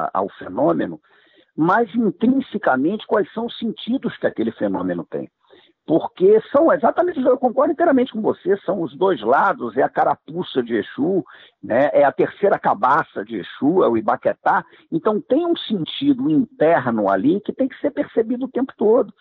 [0.07, 1.01] a, ao fenômeno,
[1.59, 5.29] mas intrinsecamente quais são os sentidos que aquele fenômeno tem.
[5.85, 10.63] Porque são exatamente, eu concordo inteiramente com você, são os dois lados, é a carapuça
[10.63, 11.25] de Exu,
[11.61, 14.65] né, é a terceira cabaça de Exu, é o Ibaquetá.
[14.93, 19.13] Então tem um sentido interno ali que tem que ser percebido o tempo todo.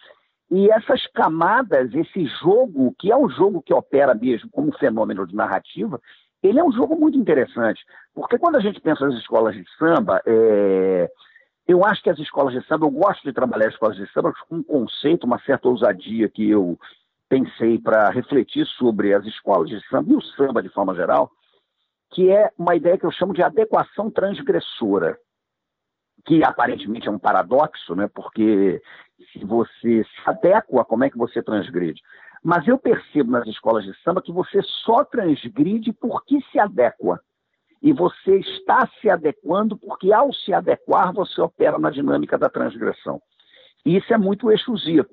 [0.52, 5.36] E essas camadas, esse jogo, que é o jogo que opera mesmo como fenômeno de
[5.36, 6.00] narrativa,
[6.44, 7.82] ele é um jogo muito interessante.
[8.14, 11.10] Porque quando a gente pensa nas escolas de samba, é,
[11.68, 14.34] eu acho que as escolas de samba, eu gosto de trabalhar as escolas de samba
[14.48, 16.80] com um conceito, uma certa ousadia que eu
[17.28, 21.30] pensei para refletir sobre as escolas de samba e o samba de forma geral,
[22.12, 25.20] que é uma ideia que eu chamo de adequação transgressora,
[26.26, 28.08] que aparentemente é um paradoxo, né?
[28.08, 28.82] porque
[29.34, 32.02] se você se adequa, como é que você transgride?
[32.42, 37.20] Mas eu percebo nas escolas de samba que você só transgride porque se adequa
[37.82, 43.22] e você está se adequando, porque ao se adequar, você opera na dinâmica da transgressão.
[43.86, 45.08] Isso é muito exclusivo.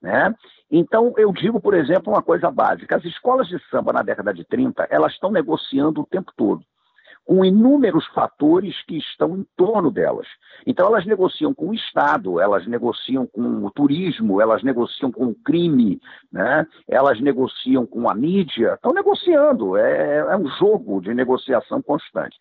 [0.00, 0.34] Né?
[0.70, 4.44] Então, eu digo, por exemplo, uma coisa básica: as escolas de samba na década de
[4.44, 6.64] 30 elas estão negociando o tempo todo
[7.28, 10.26] com inúmeros fatores que estão em torno delas.
[10.66, 15.34] Então, elas negociam com o Estado, elas negociam com o turismo, elas negociam com o
[15.34, 16.00] crime,
[16.32, 16.66] né?
[16.88, 22.38] elas negociam com a mídia, estão negociando, é, é um jogo de negociação constante.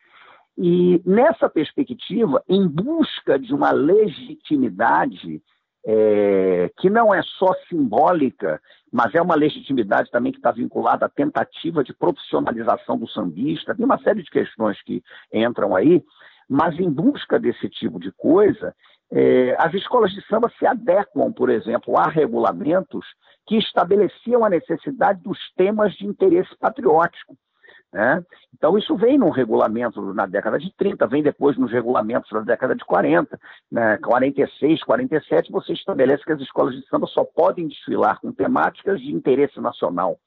[0.57, 5.41] E nessa perspectiva, em busca de uma legitimidade
[5.89, 8.61] é, que não é só simbólica,
[8.91, 13.85] mas é uma legitimidade também que está vinculada à tentativa de profissionalização do sambista, tem
[13.85, 15.01] uma série de questões que
[15.33, 16.03] entram aí,
[16.49, 18.75] mas em busca desse tipo de coisa,
[19.09, 23.05] é, as escolas de samba se adequam, por exemplo, a regulamentos
[23.45, 27.38] que estabeleciam a necessidade dos temas de interesse patriótico.
[27.97, 28.23] Né?
[28.55, 32.75] Então, isso vem no regulamento na década de 30, vem depois nos regulamentos da década
[32.75, 33.39] de 40.
[33.71, 33.97] Né?
[33.97, 39.11] 46, 47, você estabelece que as escolas de samba só podem desfilar com temáticas de
[39.11, 40.19] interesse nacional.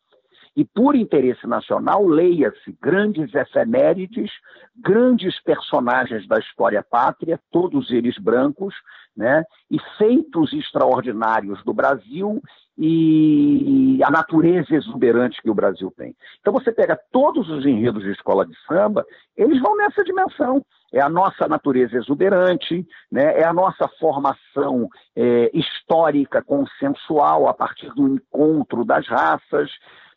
[0.57, 4.33] E por interesse nacional, leia-se grandes efemérides,
[4.77, 8.75] grandes personagens da história pátria, todos eles brancos,
[9.17, 9.45] né?
[9.71, 12.43] e feitos extraordinários do Brasil
[12.83, 16.17] e a natureza exuberante que o Brasil tem.
[16.41, 19.05] Então você pega todos os enredos de escola de samba,
[19.37, 20.65] eles vão nessa dimensão.
[20.93, 23.39] É a nossa natureza exuberante, né?
[23.39, 29.71] é a nossa formação é, histórica, consensual, a partir do encontro das raças,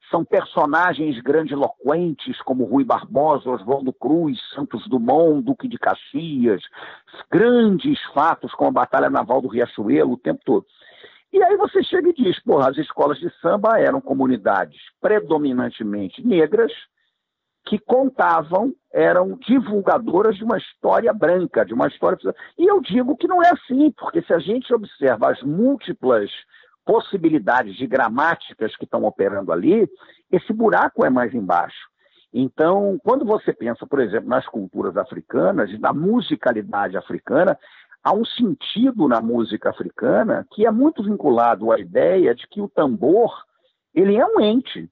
[0.10, 6.62] são personagens grandiloquentes como Rui Barbosa, Oswaldo Cruz, Santos Dumont, Duque de Caxias,
[7.30, 10.66] grandes fatos como a Batalha Naval do Riachuelo o tempo todo.
[11.34, 16.72] E aí você chega e diz, porra, as escolas de samba eram comunidades predominantemente negras
[17.66, 22.20] que contavam, eram divulgadoras de uma história branca, de uma história...
[22.56, 26.30] E eu digo que não é assim, porque se a gente observa as múltiplas
[26.86, 29.90] possibilidades de gramáticas que estão operando ali,
[30.32, 31.90] esse buraco é mais embaixo.
[32.32, 37.58] Então, quando você pensa, por exemplo, nas culturas africanas, na musicalidade africana,
[38.04, 42.68] há um sentido na música africana que é muito vinculado à ideia de que o
[42.68, 43.32] tambor
[43.94, 44.90] ele é um ente.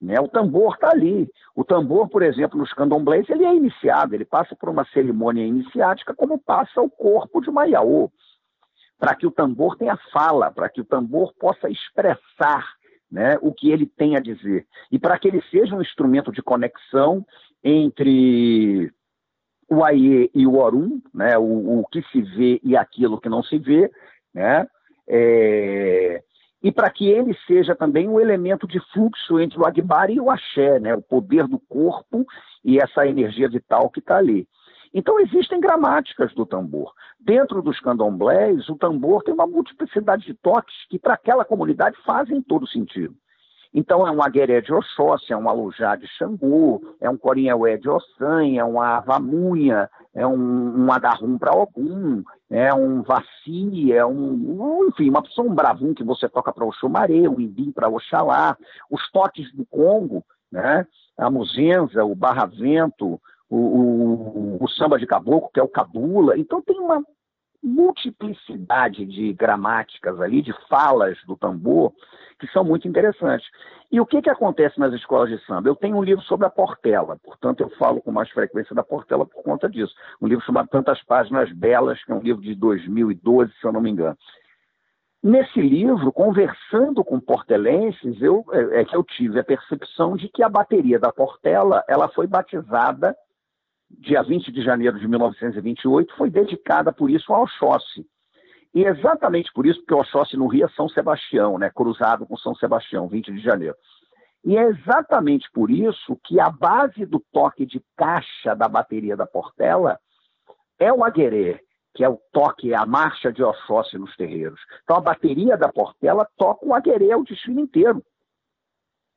[0.00, 0.20] Né?
[0.20, 1.28] O tambor está ali.
[1.56, 6.14] O tambor, por exemplo, nos candomblés, ele é iniciado, ele passa por uma cerimônia iniciática
[6.14, 7.66] como passa o corpo de uma
[8.98, 12.74] para que o tambor tenha fala, para que o tambor possa expressar
[13.10, 14.66] né, o que ele tem a dizer.
[14.90, 17.24] E para que ele seja um instrumento de conexão
[17.62, 18.92] entre
[19.68, 23.42] o Aie e o Orum, né, o, o, que se vê e aquilo que não
[23.42, 23.90] se vê,
[24.34, 24.66] né,
[25.06, 26.22] é,
[26.62, 30.30] e para que ele seja também um elemento de fluxo entre o Agbar e o
[30.30, 32.26] Axé, né, o poder do corpo
[32.64, 34.46] e essa energia vital que está ali.
[34.92, 36.92] Então existem gramáticas do tambor.
[37.20, 42.42] Dentro dos candomblés, o tambor tem uma multiplicidade de toques que para aquela comunidade fazem
[42.42, 43.14] todo sentido.
[43.74, 47.88] Então é um agueré de Oxóssi, é um alujá de Xangô, é um corinhaué de
[47.88, 54.88] Ossanha, é um avamunha, é um, um adarrum para Ogum, é um vaci, é um,
[54.88, 58.56] enfim, uma pessoa, um bravum que você toca para Oxumaré, um imbim para Oxalá,
[58.90, 60.86] os toques do Congo, né?
[61.18, 66.38] a muzenza, o barravento, o, o, o, samba de caboclo, que é o cabula.
[66.38, 67.02] Então tem uma
[67.62, 71.92] multiplicidade de gramáticas ali, de falas do tambor,
[72.38, 73.46] que são muito interessantes.
[73.90, 75.68] E o que, que acontece nas escolas de samba?
[75.68, 79.26] Eu tenho um livro sobre a Portela, portanto eu falo com mais frequência da Portela
[79.26, 79.94] por conta disso.
[80.20, 83.80] Um livro chamado Tantas Páginas Belas, que é um livro de 2012, se eu não
[83.80, 84.16] me engano.
[85.20, 90.44] Nesse livro, conversando com portelenses, eu, é, é que eu tive a percepção de que
[90.44, 93.16] a bateria da Portela ela foi batizada
[93.90, 98.06] dia 20 de janeiro de 1928, foi dedicada por isso ao Oxóssi.
[98.74, 102.36] E exatamente por isso, porque o Oxóssi no Rio é São Sebastião, né, cruzado com
[102.36, 103.74] São Sebastião, 20 de janeiro.
[104.44, 109.26] E é exatamente por isso que a base do toque de caixa da bateria da
[109.26, 109.98] Portela
[110.78, 111.60] é o aguerê,
[111.94, 114.60] que é o toque, é a marcha de Oxóssi nos terreiros.
[114.84, 118.02] Então a bateria da Portela toca o aguerê o desfile inteiro.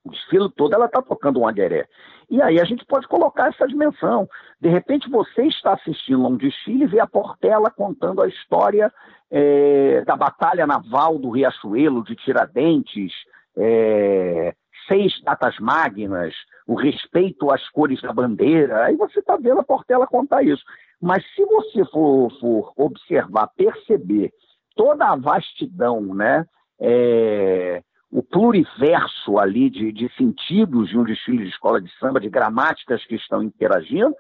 [0.04, 1.88] O desfile todo ela está tocando um agueré.
[2.30, 4.28] E aí a gente pode colocar essa dimensão.
[4.60, 8.92] De repente você está assistindo a um desfile e vê a Portela contando a história
[9.30, 13.14] é, da batalha naval do Riachuelo, de Tiradentes,
[13.58, 14.56] é,
[14.88, 16.34] seis datas magnas,
[16.68, 18.86] o respeito às cores da bandeira.
[18.86, 20.64] Aí você está vendo a Portela contar isso.
[21.02, 24.32] Mas se você for, for observar, perceber
[24.76, 26.46] toda a vastidão, né?
[26.80, 32.30] É, o pluriverso ali de, de sentidos de um desfile de escola de samba, de
[32.30, 34.14] gramáticas que estão interagindo,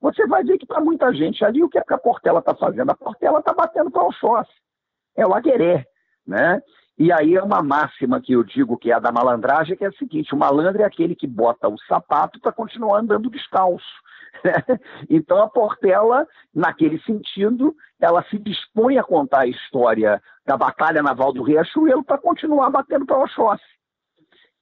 [0.00, 2.54] você vai ver que para muita gente ali o que, é que a Portela está
[2.54, 2.90] fazendo?
[2.90, 4.52] A Portela está batendo para o Oxóssi.
[5.16, 5.86] É o agueré,
[6.26, 6.60] né?
[6.98, 9.88] E aí é uma máxima que eu digo que é a da malandragem, que é
[9.88, 13.84] a seguinte, o malandro é aquele que bota o sapato para continuar andando descalço.
[15.08, 21.32] Então a Portela, naquele sentido, ela se dispõe a contar a história da Batalha Naval
[21.32, 23.64] do Riachuelo para continuar batendo para Oxóssi.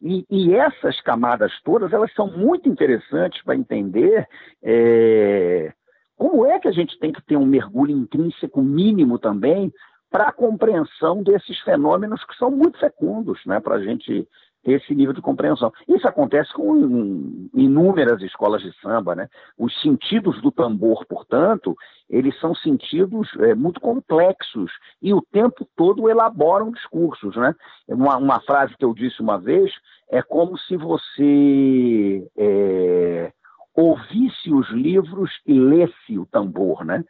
[0.00, 4.26] E, e, essas camadas todas, elas são muito interessantes para entender
[4.60, 5.72] é,
[6.16, 9.72] como é que a gente tem que ter um mergulho intrínseco mínimo também
[10.10, 14.28] para a compreensão desses fenômenos que são muito fecundos, né, para a gente
[14.64, 15.72] esse nível de compreensão.
[15.88, 19.28] Isso acontece com inúmeras escolas de samba, né?
[19.58, 21.76] Os sentidos do tambor, portanto,
[22.08, 27.54] eles são sentidos é, muito complexos e o tempo todo elaboram discursos, né?
[27.88, 29.72] Uma, uma, frase que eu disse uma vez
[30.10, 33.32] é como se você é,
[33.74, 37.04] ouvisse os livros e lesse o tambor, né?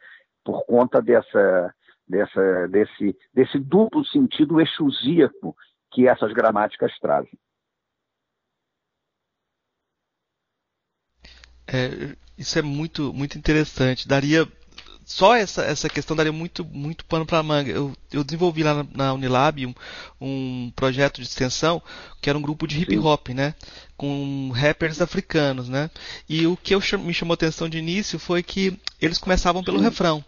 [0.45, 1.75] Por conta dessa,
[2.09, 5.55] dessa, desse, desse duplo sentido exusíaco
[5.93, 7.39] que essas gramáticas trazem.
[11.67, 14.09] É, isso é muito, muito interessante.
[14.09, 14.49] Daria
[15.05, 17.71] só essa, essa questão daria muito, muito pano para manga.
[17.71, 19.75] Eu, eu desenvolvi lá na, na Unilab um,
[20.21, 21.83] um, projeto de extensão
[22.21, 23.55] que era um grupo de hip hop, né?
[23.97, 25.91] Com rappers africanos, né?
[26.29, 29.79] E o que eu, me chamou a atenção de início foi que eles começavam pelo
[29.79, 29.85] Sim.
[29.85, 30.25] refrão.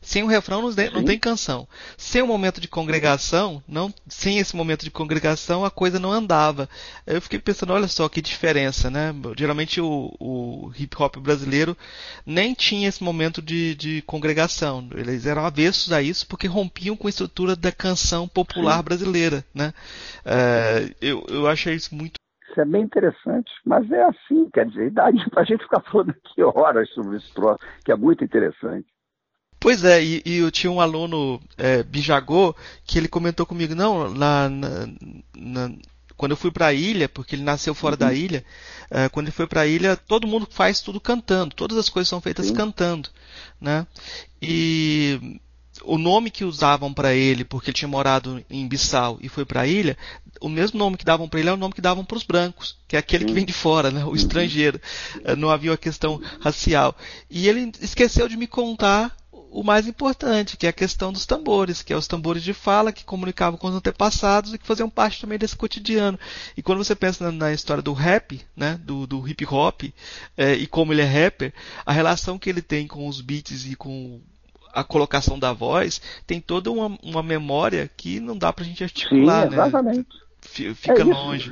[0.00, 1.66] Sem o refrão não tem, não tem canção.
[1.96, 6.68] Sem o momento de congregação, não, sem esse momento de congregação, a coisa não andava.
[7.06, 9.14] Eu fiquei pensando, olha só que diferença, né?
[9.36, 11.76] Geralmente o, o hip hop brasileiro
[12.24, 14.88] nem tinha esse momento de, de congregação.
[14.94, 19.72] Eles eram avessos a isso porque rompiam com a estrutura da canção popular brasileira, né?
[20.24, 22.18] É, eu, eu achei isso muito
[22.50, 26.10] isso é bem interessante, mas é assim, quer dizer, daí para a gente ficar falando
[26.10, 28.86] aqui horas sobre esse troço, que é muito interessante.
[29.60, 32.54] Pois é, e, e, eu tinha um aluno, é, Bijagô,
[32.84, 34.88] que ele comentou comigo, não, na, na,
[35.36, 35.72] na
[36.16, 38.00] quando eu fui para a ilha, porque ele nasceu fora uhum.
[38.00, 38.44] da ilha,
[38.90, 42.08] é, quando ele foi para a ilha, todo mundo faz tudo cantando, todas as coisas
[42.08, 43.08] são feitas cantando,
[43.60, 43.86] né?
[44.42, 45.38] E
[45.84, 49.60] o nome que usavam para ele, porque ele tinha morado em Bissau e foi para
[49.60, 49.96] a ilha,
[50.40, 52.76] o mesmo nome que davam para ele é o nome que davam para os brancos,
[52.86, 54.04] que é aquele que vem de fora, né?
[54.04, 54.14] o uhum.
[54.16, 54.80] estrangeiro.
[55.24, 56.96] É, não havia uma questão racial.
[57.30, 59.16] E ele esqueceu de me contar
[59.50, 62.92] o mais importante, que é a questão dos tambores, que é os tambores de fala
[62.92, 66.18] que comunicavam com os antepassados e que faziam parte também desse cotidiano.
[66.56, 69.82] E quando você pensa na, na história do rap, né, do, do hip hop,
[70.36, 71.52] é, e como ele é rapper,
[71.84, 74.20] a relação que ele tem com os beats e com
[74.72, 79.44] a colocação da voz tem toda uma, uma memória que não dá pra gente articular,
[79.44, 79.56] Sim, né?
[79.56, 79.98] exatamente.
[79.98, 80.74] né?
[80.74, 81.50] Fica é longe.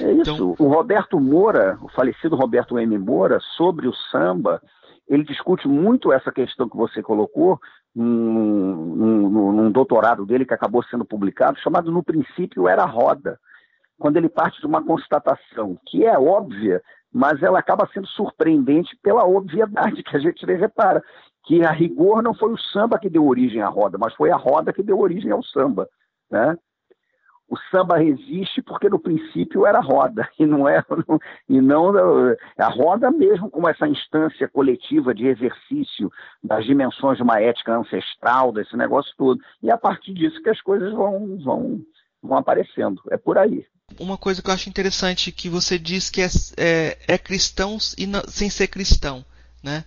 [0.00, 0.20] É isso.
[0.20, 0.54] Então...
[0.58, 2.98] O Roberto Moura, o falecido Roberto M.
[2.98, 4.62] Moura, sobre o samba,
[5.08, 7.60] ele discute muito essa questão que você colocou
[7.94, 13.38] num, num, num, doutorado dele que acabou sendo publicado, chamado No Princípio Era Roda,
[13.98, 16.82] quando ele parte de uma constatação que é óbvia,
[17.12, 21.02] mas ela acaba sendo surpreendente pela obviedade que a gente repara,
[21.44, 24.36] que a rigor não foi o samba que deu origem à roda, mas foi a
[24.36, 25.88] roda que deu origem ao samba.
[26.30, 26.56] Né?
[27.48, 30.82] O samba resiste porque no princípio era roda e não é
[31.48, 31.92] e não
[32.58, 36.10] a roda mesmo como essa instância coletiva de exercício
[36.42, 39.40] das dimensões de uma ética ancestral desse negócio todo.
[39.62, 41.80] E é a partir disso que as coisas vão vão
[42.22, 43.00] vão aparecendo.
[43.10, 43.64] É por aí.
[44.00, 46.26] Uma coisa que eu acho interessante que você diz que é,
[46.56, 49.24] é, é cristão e não, sem ser cristão
[49.62, 49.84] né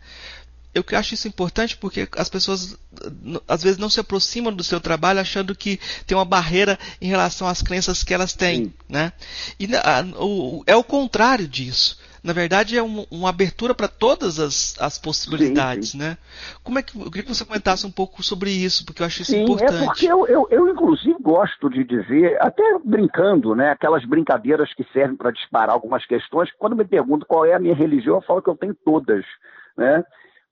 [0.74, 2.78] eu acho isso importante porque as pessoas
[3.48, 7.48] às vezes não se aproximam do seu trabalho achando que tem uma barreira em relação
[7.48, 8.74] às crenças que elas têm, Sim.
[8.88, 9.12] né?
[9.60, 11.98] E a, o, é o contrário disso.
[12.22, 16.04] Na verdade, é um, uma abertura para todas as, as possibilidades, sim, sim.
[16.04, 16.18] né?
[16.64, 19.22] Como é que eu queria que você comentasse um pouco sobre isso, porque eu acho
[19.22, 19.84] isso sim, importante.
[19.84, 23.72] É porque eu, eu, eu, inclusive, gosto de dizer, até brincando, né?
[23.72, 26.50] Aquelas brincadeiras que servem para disparar algumas questões.
[26.60, 29.24] Quando me perguntam qual é a minha religião, eu falo que eu tenho todas,
[29.78, 30.04] né?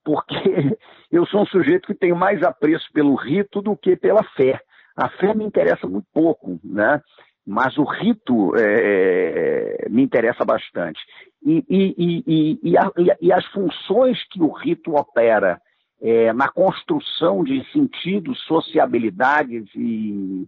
[0.07, 0.33] Porque
[1.11, 4.61] eu sou um sujeito que tem mais apreço pelo rito do que pela fé.
[4.95, 7.01] A fé me interessa muito pouco, né?
[7.45, 10.99] mas o rito é, é me interessa bastante.
[11.45, 12.91] E, e, e, e, a,
[13.21, 15.59] e, as funções que o rito opera
[16.01, 20.47] é, na construção de sentidos, sociabilidades e,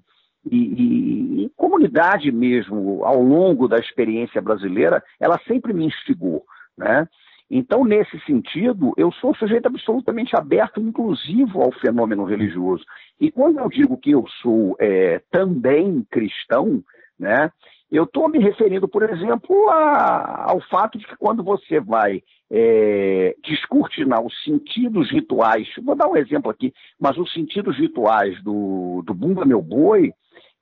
[0.49, 6.43] e, comunidade mesmo ao longo da experiência brasileira, ela sempre me instigou.
[6.77, 7.07] Né?
[7.49, 12.83] Então, nesse sentido, eu sou um sujeito absolutamente aberto, inclusivo ao fenômeno religioso.
[13.19, 16.83] E quando eu digo que eu sou é, também cristão,
[17.19, 17.51] né,
[17.91, 22.21] eu estou me referindo, por exemplo, a, ao fato de que quando você vai
[22.51, 29.01] é, descortinar os sentidos rituais, vou dar um exemplo aqui, mas os sentidos rituais do,
[29.05, 30.11] do Bumba Meu Boi,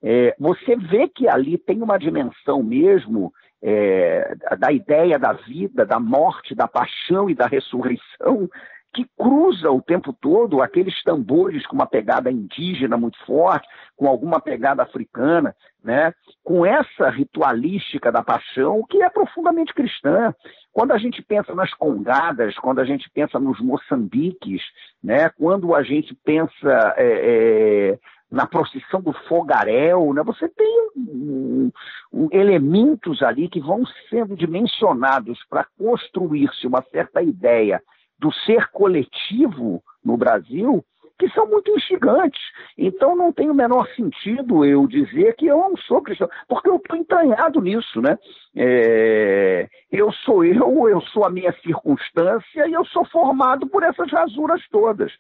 [0.02, 3.34] é, você vê que ali tem uma dimensão mesmo
[3.70, 8.50] é, da ideia da vida, da morte, da paixão e da ressurreição,
[8.94, 14.40] que cruza o tempo todo aqueles tambores com uma pegada indígena muito forte, com alguma
[14.40, 15.54] pegada africana,
[15.84, 16.14] né?
[16.46, 20.34] com essa ritualística da paixão que é profundamente cristã.
[20.72, 24.62] Quando a gente pensa nas congadas, quando a gente pensa nos moçambiques,
[25.04, 25.30] né?
[25.32, 28.00] quando a gente pensa é, é,
[28.30, 30.22] na procissão do fogaréu, né?
[30.24, 31.72] você tem um,
[32.12, 37.82] um, elementos ali que vão sendo dimensionados para construir-se uma certa ideia
[38.20, 40.84] do ser coletivo no Brasil,
[41.18, 42.42] que são muito instigantes.
[42.78, 46.76] Então não tem o menor sentido eu dizer que eu não sou cristão, porque eu
[46.76, 48.18] estou entranhado nisso, né?
[48.56, 54.12] É, eu sou eu, eu sou a minha circunstância e eu sou formado por essas
[54.12, 55.12] rasuras todas.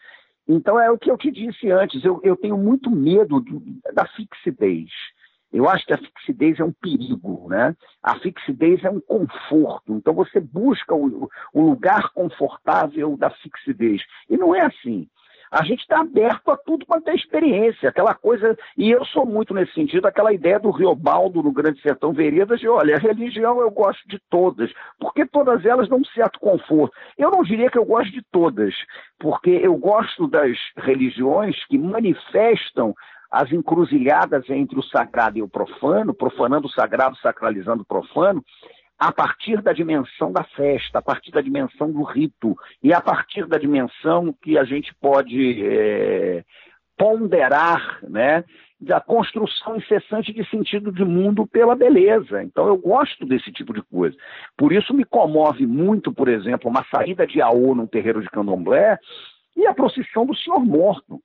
[0.47, 3.61] Então é o que eu te disse antes, eu, eu tenho muito medo do,
[3.93, 4.89] da fixidez.
[5.51, 7.75] Eu acho que a fixidez é um perigo, né?
[8.03, 9.93] A fixidez é um conforto.
[9.93, 14.01] Então você busca o, o lugar confortável da fixidez.
[14.29, 15.07] E não é assim.
[15.51, 19.53] A gente está aberto a tudo quanto é experiência, aquela coisa, e eu sou muito
[19.53, 23.71] nesse sentido, aquela ideia do Riobaldo no Grande Sertão Veredas, de olha, a religião eu
[23.71, 26.95] gosto de todas, porque todas elas dão um certo conforto.
[27.17, 28.73] Eu não diria que eu gosto de todas,
[29.19, 32.93] porque eu gosto das religiões que manifestam
[33.31, 38.43] as encruzilhadas entre o sagrado e o profano, profanando o sagrado, sacralizando o profano,
[38.97, 43.45] a partir da dimensão da festa, a partir da dimensão do rito e a partir
[43.45, 46.43] da dimensão que a gente pode é,
[46.97, 48.43] ponderar, né,
[48.79, 52.43] da construção incessante de sentido de mundo pela beleza.
[52.43, 54.15] Então eu gosto desse tipo de coisa.
[54.55, 58.97] Por isso me comove muito, por exemplo, uma saída de Aô num terreiro de candomblé
[59.55, 61.21] e a procissão do Senhor Morto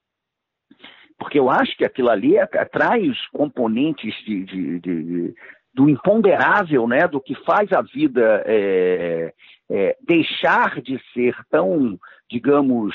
[1.23, 5.35] porque eu acho que aquilo ali é, traz componentes de, de, de,
[5.75, 9.33] do imponderável, né, do que faz a vida é,
[9.71, 11.99] é, deixar de ser tão,
[12.31, 12.95] digamos,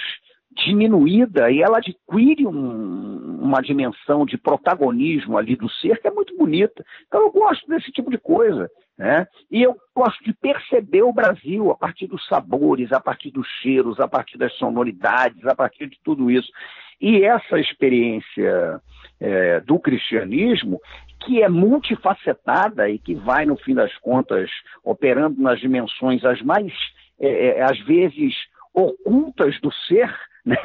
[0.65, 6.35] diminuída e ela adquire um, uma dimensão de protagonismo ali do ser que é muito
[6.35, 6.83] bonita.
[7.07, 8.69] Então eu gosto desse tipo de coisa.
[8.97, 9.27] Né?
[9.51, 13.99] E eu gosto de perceber o Brasil a partir dos sabores, a partir dos cheiros,
[13.99, 16.51] a partir das sonoridades, a partir de tudo isso.
[16.99, 18.81] E essa experiência
[19.19, 20.81] é, do cristianismo,
[21.19, 24.49] que é multifacetada e que vai, no fim das contas,
[24.83, 26.73] operando nas dimensões as mais,
[27.19, 28.33] é, é às vezes,
[28.77, 30.13] ocultas do ser,
[30.45, 30.55] né,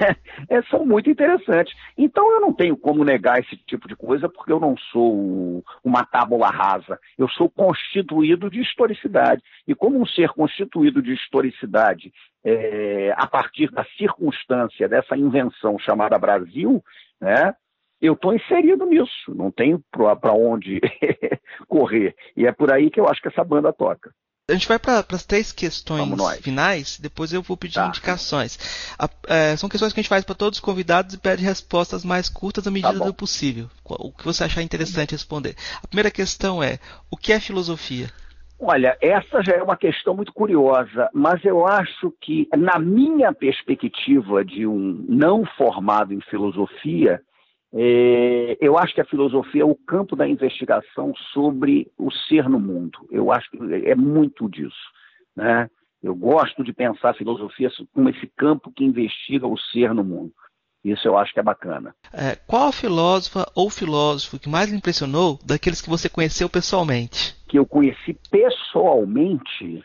[0.50, 1.74] é, são muito interessantes.
[1.96, 6.04] Então eu não tenho como negar esse tipo de coisa, porque eu não sou uma
[6.04, 6.98] tábula rasa.
[7.16, 9.42] Eu sou constituído de historicidade.
[9.66, 12.12] E como um ser constituído de historicidade,
[12.44, 16.84] é, a partir da circunstância dessa invenção chamada Brasil,
[17.18, 17.54] né,
[18.00, 20.80] eu estou inserido nisso, não tenho para onde
[21.66, 22.14] correr.
[22.36, 24.12] E é por aí que eu acho que essa banda toca.
[24.50, 27.86] A gente vai para as três questões finais, depois eu vou pedir tá.
[27.86, 28.58] indicações.
[28.98, 32.04] A, é, são questões que a gente faz para todos os convidados e pede respostas
[32.04, 33.70] mais curtas à medida tá do possível.
[33.84, 35.54] O que você achar interessante responder.
[35.80, 38.10] A primeira questão é: o que é filosofia?
[38.58, 44.44] Olha, essa já é uma questão muito curiosa, mas eu acho que, na minha perspectiva
[44.44, 47.22] de um não formado em filosofia,
[47.74, 52.60] é, eu acho que a filosofia é o campo da investigação sobre o ser no
[52.60, 52.98] mundo.
[53.10, 54.92] Eu acho que é muito disso.
[55.34, 55.70] Né?
[56.02, 60.32] Eu gosto de pensar a filosofia como esse campo que investiga o ser no mundo.
[60.84, 61.94] Isso eu acho que é bacana.
[62.12, 67.36] É, qual a filósofa ou filósofo que mais lhe impressionou daqueles que você conheceu pessoalmente?
[67.48, 69.84] Que eu conheci pessoalmente?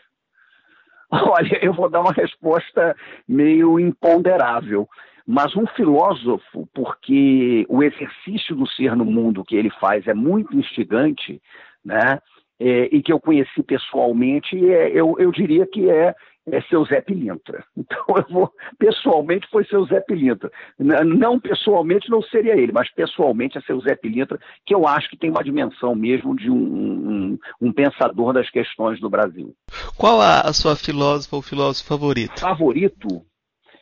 [1.10, 4.88] Olha, eu vou dar uma resposta meio imponderável
[5.30, 10.56] mas um filósofo, porque o exercício do ser no mundo que ele faz é muito
[10.56, 11.38] instigante,
[11.84, 12.18] né?
[12.58, 16.14] É, e que eu conheci pessoalmente, é, eu, eu diria que é,
[16.50, 17.62] é seu Zé Pilintra.
[17.76, 20.50] Então, eu vou, pessoalmente foi seu Zé Pilintra.
[20.78, 25.16] Não pessoalmente não seria ele, mas pessoalmente é seu Zé Pilintra, que eu acho que
[25.18, 29.54] tem uma dimensão mesmo de um, um, um pensador das questões do Brasil.
[29.96, 32.40] Qual a, a sua filósofa ou filósofo favorito?
[32.40, 33.28] Favorito?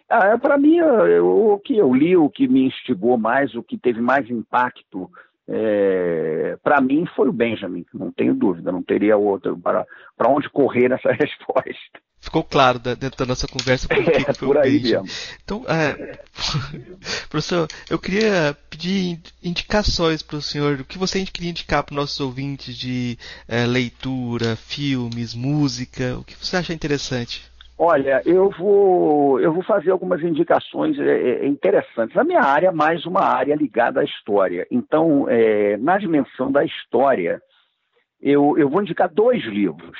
[0.08, 3.62] Ah, é, para mim, eu, o que eu li, o que me instigou mais, o
[3.62, 5.10] que teve mais impacto,
[5.48, 9.86] é, para mim foi o Benjamin, não tenho dúvida, não teria outro para
[10.28, 12.00] onde correr nessa resposta.
[12.20, 15.02] Ficou claro dentro da nossa conversa por é, por aí Benjamin.
[15.02, 15.36] Mesmo.
[15.44, 16.20] Então, é,
[17.28, 21.96] professor, eu queria pedir indicações para o senhor, o que você queria indicar para os
[21.96, 27.44] nossos ouvintes de é, leitura, filmes, música, o que você acha interessante?
[27.78, 32.16] Olha, eu vou, eu vou fazer algumas indicações é, é, interessantes.
[32.16, 34.66] A minha área é mais uma área ligada à história.
[34.70, 37.40] Então, é, na dimensão da história,
[38.20, 39.98] eu, eu vou indicar dois livros.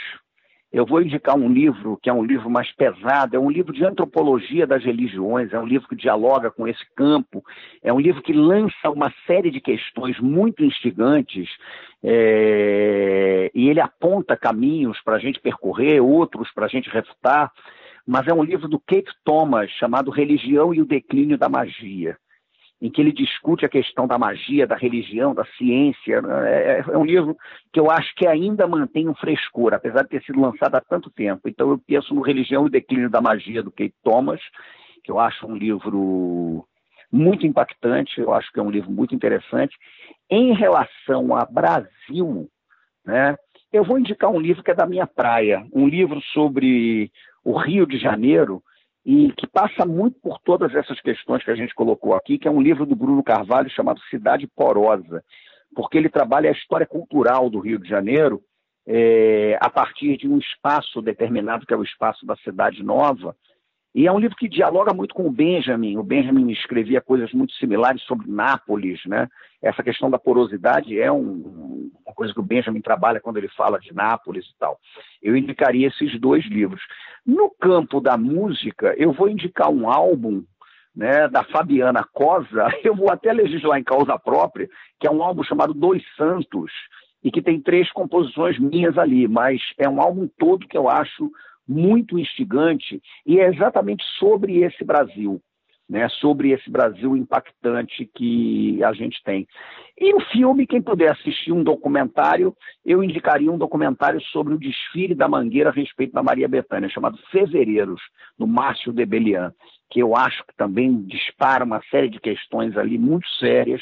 [0.72, 3.84] Eu vou indicar um livro que é um livro mais pesado, é um livro de
[3.84, 7.44] antropologia das religiões, é um livro que dialoga com esse campo,
[7.82, 11.48] é um livro que lança uma série de questões muito instigantes
[12.02, 17.52] é, e ele aponta caminhos para a gente percorrer, outros para a gente refutar,
[18.06, 22.18] mas é um livro do Kate Thomas chamado Religião e o Declínio da Magia
[22.80, 26.20] em que ele discute a questão da magia, da religião, da ciência.
[26.20, 26.52] Né?
[26.52, 27.36] É, é, um livro
[27.72, 31.10] que eu acho que ainda mantém um frescor, apesar de ter sido lançado há tanto
[31.10, 31.48] tempo.
[31.48, 34.40] Então eu penso no Religião e o Declínio da Magia, do Kate Thomas,
[35.02, 36.66] que eu acho um livro
[37.10, 39.74] muito impactante, eu acho que é um livro muito interessante.
[40.28, 42.48] Em relação a Brasil,
[43.04, 43.36] né,
[43.72, 47.10] eu vou indicar um livro que é da minha praia, um livro sobre
[47.44, 48.62] o Rio de Janeiro,
[49.06, 52.50] e que passa muito por todas essas questões que a gente colocou aqui, que é
[52.50, 55.22] um livro do Bruno Carvalho chamado Cidade Porosa.
[55.76, 58.42] porque ele trabalha a história cultural do Rio de Janeiro
[58.86, 63.36] é, a partir de um espaço determinado, que é o espaço da Cidade Nova.
[63.94, 65.96] E é um livro que dialoga muito com o Benjamin.
[65.98, 69.28] O Benjamin escrevia coisas muito similares sobre Nápoles, né?
[69.62, 71.65] Essa questão da porosidade é um,
[72.16, 74.80] coisa que o Benjamin trabalha quando ele fala de Nápoles e tal.
[75.22, 76.80] Eu indicaria esses dois livros.
[77.24, 80.42] No campo da música, eu vou indicar um álbum
[80.94, 84.68] né, da Fabiana Cosa, eu vou até legislar em causa própria,
[84.98, 86.72] que é um álbum chamado Dois Santos,
[87.22, 91.30] e que tem três composições minhas ali, mas é um álbum todo que eu acho
[91.68, 95.40] muito instigante e é exatamente sobre esse Brasil,
[95.88, 99.46] né, sobre esse Brasil impactante que a gente tem.
[99.98, 102.54] E o filme, quem puder assistir um documentário,
[102.84, 107.18] eu indicaria um documentário sobre o desfile da Mangueira a respeito da Maria Bethânia, chamado
[107.30, 108.00] Fevereiros,
[108.36, 109.52] do Márcio Debelian,
[109.90, 113.80] que eu acho que também dispara uma série de questões ali muito sérias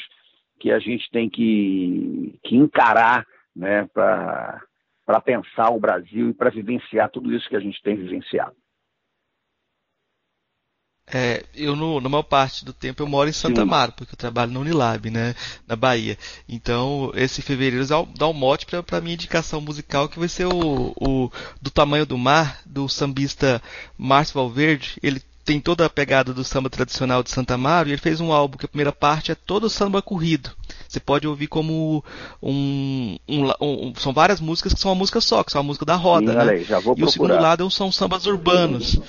[0.59, 3.25] que a gente tem que, que encarar
[3.55, 8.55] né, para pensar o Brasil e para vivenciar tudo isso que a gente tem vivenciado.
[11.13, 13.61] É, eu, no, na maior parte do tempo, eu moro em Santa.
[13.61, 15.35] Amaro, porque eu trabalho na Unilab, né,
[15.67, 16.17] na Bahia.
[16.49, 17.85] Então, esse fevereiro
[18.17, 22.05] dá, um mote para a minha indicação musical, que vai ser o, o Do Tamanho
[22.05, 23.61] do Mar, do sambista
[23.97, 24.97] Márcio Valverde.
[25.01, 28.33] Ele tem toda a pegada do samba tradicional de Santa Amaro, e ele fez um
[28.33, 30.49] álbum que a primeira parte é todo samba corrido.
[30.87, 32.03] Você pode ouvir como
[32.41, 35.85] um, um, um, são várias músicas que são uma música só, que são a música
[35.85, 36.65] da roda, Sim, né?
[36.97, 38.99] E o segundo lado são sambas urbanos.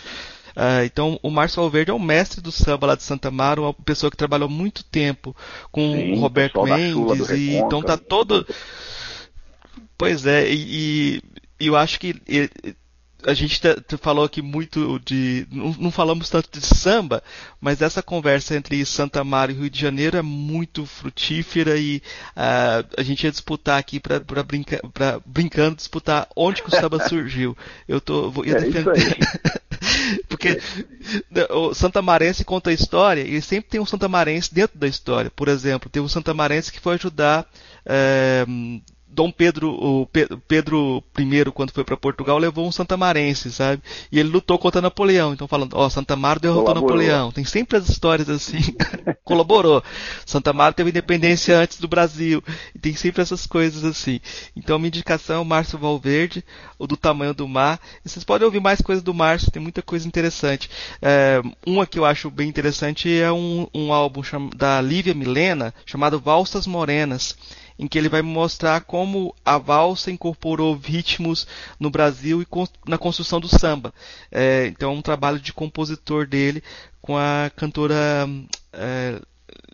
[0.56, 3.74] Uh, então, o Márcio Valverde é o mestre do samba lá de Santa Amaro, uma
[3.74, 5.36] pessoa que trabalhou muito tempo
[5.70, 8.46] com Sim, o Roberto Mendes, e então tá todo.
[9.98, 11.22] Pois é, e,
[11.60, 12.14] e eu acho que
[13.26, 13.60] a gente
[14.00, 15.46] falou aqui muito de.
[15.50, 17.22] Não, não, falamos tanto de samba,
[17.60, 22.02] mas essa conversa entre Santa Maria e Rio de Janeiro é muito frutífera e
[22.36, 24.80] uh, a gente ia disputar aqui para brinca,
[25.26, 27.56] brincando, disputar onde que o samba surgiu.
[27.88, 28.30] Eu tô.
[28.30, 29.18] Vou, ia é defender.
[30.28, 30.60] Porque
[31.50, 35.30] o Santa Marense conta a história e sempre tem um Santa Marense dentro da história.
[35.30, 37.46] Por exemplo, teve um Santa Marense que foi ajudar.
[37.86, 40.06] Uh, Dom Pedro, o
[40.46, 43.82] Pedro I, quando foi para Portugal, levou um santamarense, sabe?
[44.10, 45.32] E ele lutou contra Napoleão.
[45.32, 46.96] Então, falando, ó, Santa Mar derrotou Colaborou.
[46.96, 47.32] Napoleão.
[47.32, 48.58] Tem sempre as histórias assim.
[49.24, 49.82] Colaborou.
[50.26, 52.42] Santa Mar teve independência antes do Brasil.
[52.74, 54.20] E tem sempre essas coisas assim.
[54.54, 56.44] Então, minha indicação é o Márcio Valverde,
[56.78, 57.80] o do tamanho do mar.
[58.04, 60.68] E vocês podem ouvir mais coisas do Márcio, tem muita coisa interessante.
[61.00, 64.20] É, uma que eu acho bem interessante é um, um álbum
[64.54, 67.36] da Lívia Milena, chamado Valsas Morenas
[67.78, 71.46] em que ele vai mostrar como a valsa incorporou ritmos
[71.78, 72.46] no Brasil e
[72.88, 73.92] na construção do samba.
[74.30, 76.62] É, então é um trabalho de compositor dele
[77.00, 78.28] com a cantora
[78.72, 79.20] é,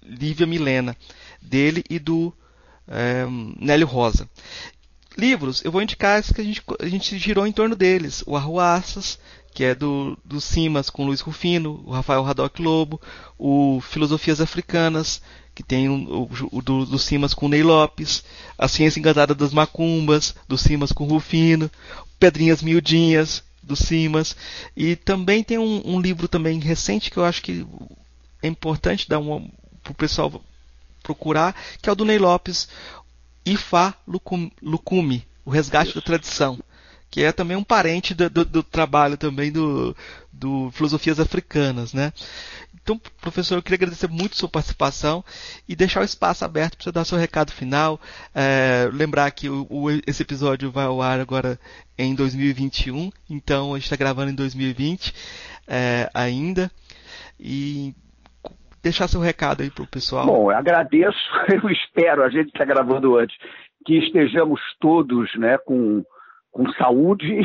[0.02, 0.96] Lívia Milena,
[1.40, 2.32] dele e do
[2.88, 3.24] é,
[3.58, 4.28] Nélio Rosa.
[5.16, 8.24] Livros, eu vou indicar esses que a gente, a gente girou em torno deles.
[8.26, 9.18] O Arruaças,
[9.54, 13.00] que é do, do Simas com Luiz Rufino, o Rafael Radoc Lobo,
[13.38, 15.20] o Filosofias Africanas,
[15.54, 18.24] que tem o, o, do, do Simas com Ney Lopes,
[18.56, 21.70] A Ciência Encantada das Macumbas, do Simas com Rufino,
[22.18, 24.34] Pedrinhas Miudinhas, do Simas,
[24.76, 27.66] e também tem um, um livro também recente que eu acho que
[28.42, 30.42] é importante dar para o pessoal
[31.02, 32.68] procurar, que é o do Ney Lopes,
[33.44, 36.58] Ifá Lucumi, O Resgate da Tradição
[37.12, 39.94] que é também um parente do, do, do trabalho também do,
[40.32, 42.10] do Filosofias Africanas, né?
[42.82, 45.22] Então, professor, eu queria agradecer muito sua participação
[45.68, 48.00] e deixar o espaço aberto para você dar seu recado final.
[48.34, 51.60] É, lembrar que o, o, esse episódio vai ao ar agora
[51.98, 55.14] em 2021, então a gente está gravando em 2020
[55.68, 56.70] é, ainda.
[57.38, 57.94] E
[58.82, 60.24] deixar seu recado aí para o pessoal.
[60.24, 61.18] Bom, eu agradeço,
[61.52, 63.36] eu espero, a gente está gravando antes,
[63.84, 66.02] que estejamos todos né, com
[66.52, 67.40] com saúde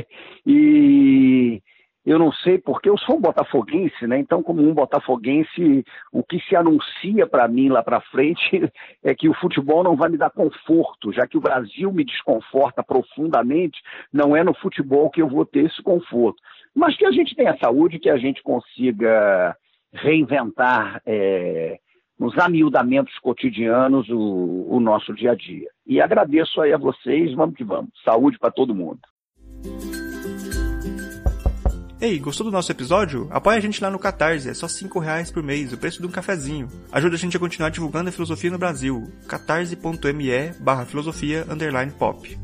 [0.46, 1.62] e
[2.06, 4.16] eu não sei porque eu sou um botafoguense, né?
[4.18, 8.72] Então, como um botafoguense, o que se anuncia para mim lá para frente
[9.02, 12.82] é que o futebol não vai me dar conforto, já que o Brasil me desconforta
[12.82, 13.80] profundamente,
[14.12, 16.40] não é no futebol que eu vou ter esse conforto.
[16.72, 19.56] Mas que a gente tenha saúde, que a gente consiga
[19.92, 21.78] reinventar é,
[22.18, 25.68] nos amiudamentos cotidianos o, o nosso dia a dia.
[25.86, 27.90] E agradeço aí a vocês, vamos que vamos.
[28.04, 29.00] Saúde para todo mundo.
[32.00, 33.26] Ei, gostou do nosso episódio?
[33.30, 36.06] Apoie a gente lá no Catarse, é só 5 reais por mês, o preço de
[36.06, 36.68] um cafezinho.
[36.92, 39.10] Ajuda a gente a continuar divulgando a filosofia no Brasil.
[39.26, 42.38] catarse.me barra filosofia underline pop.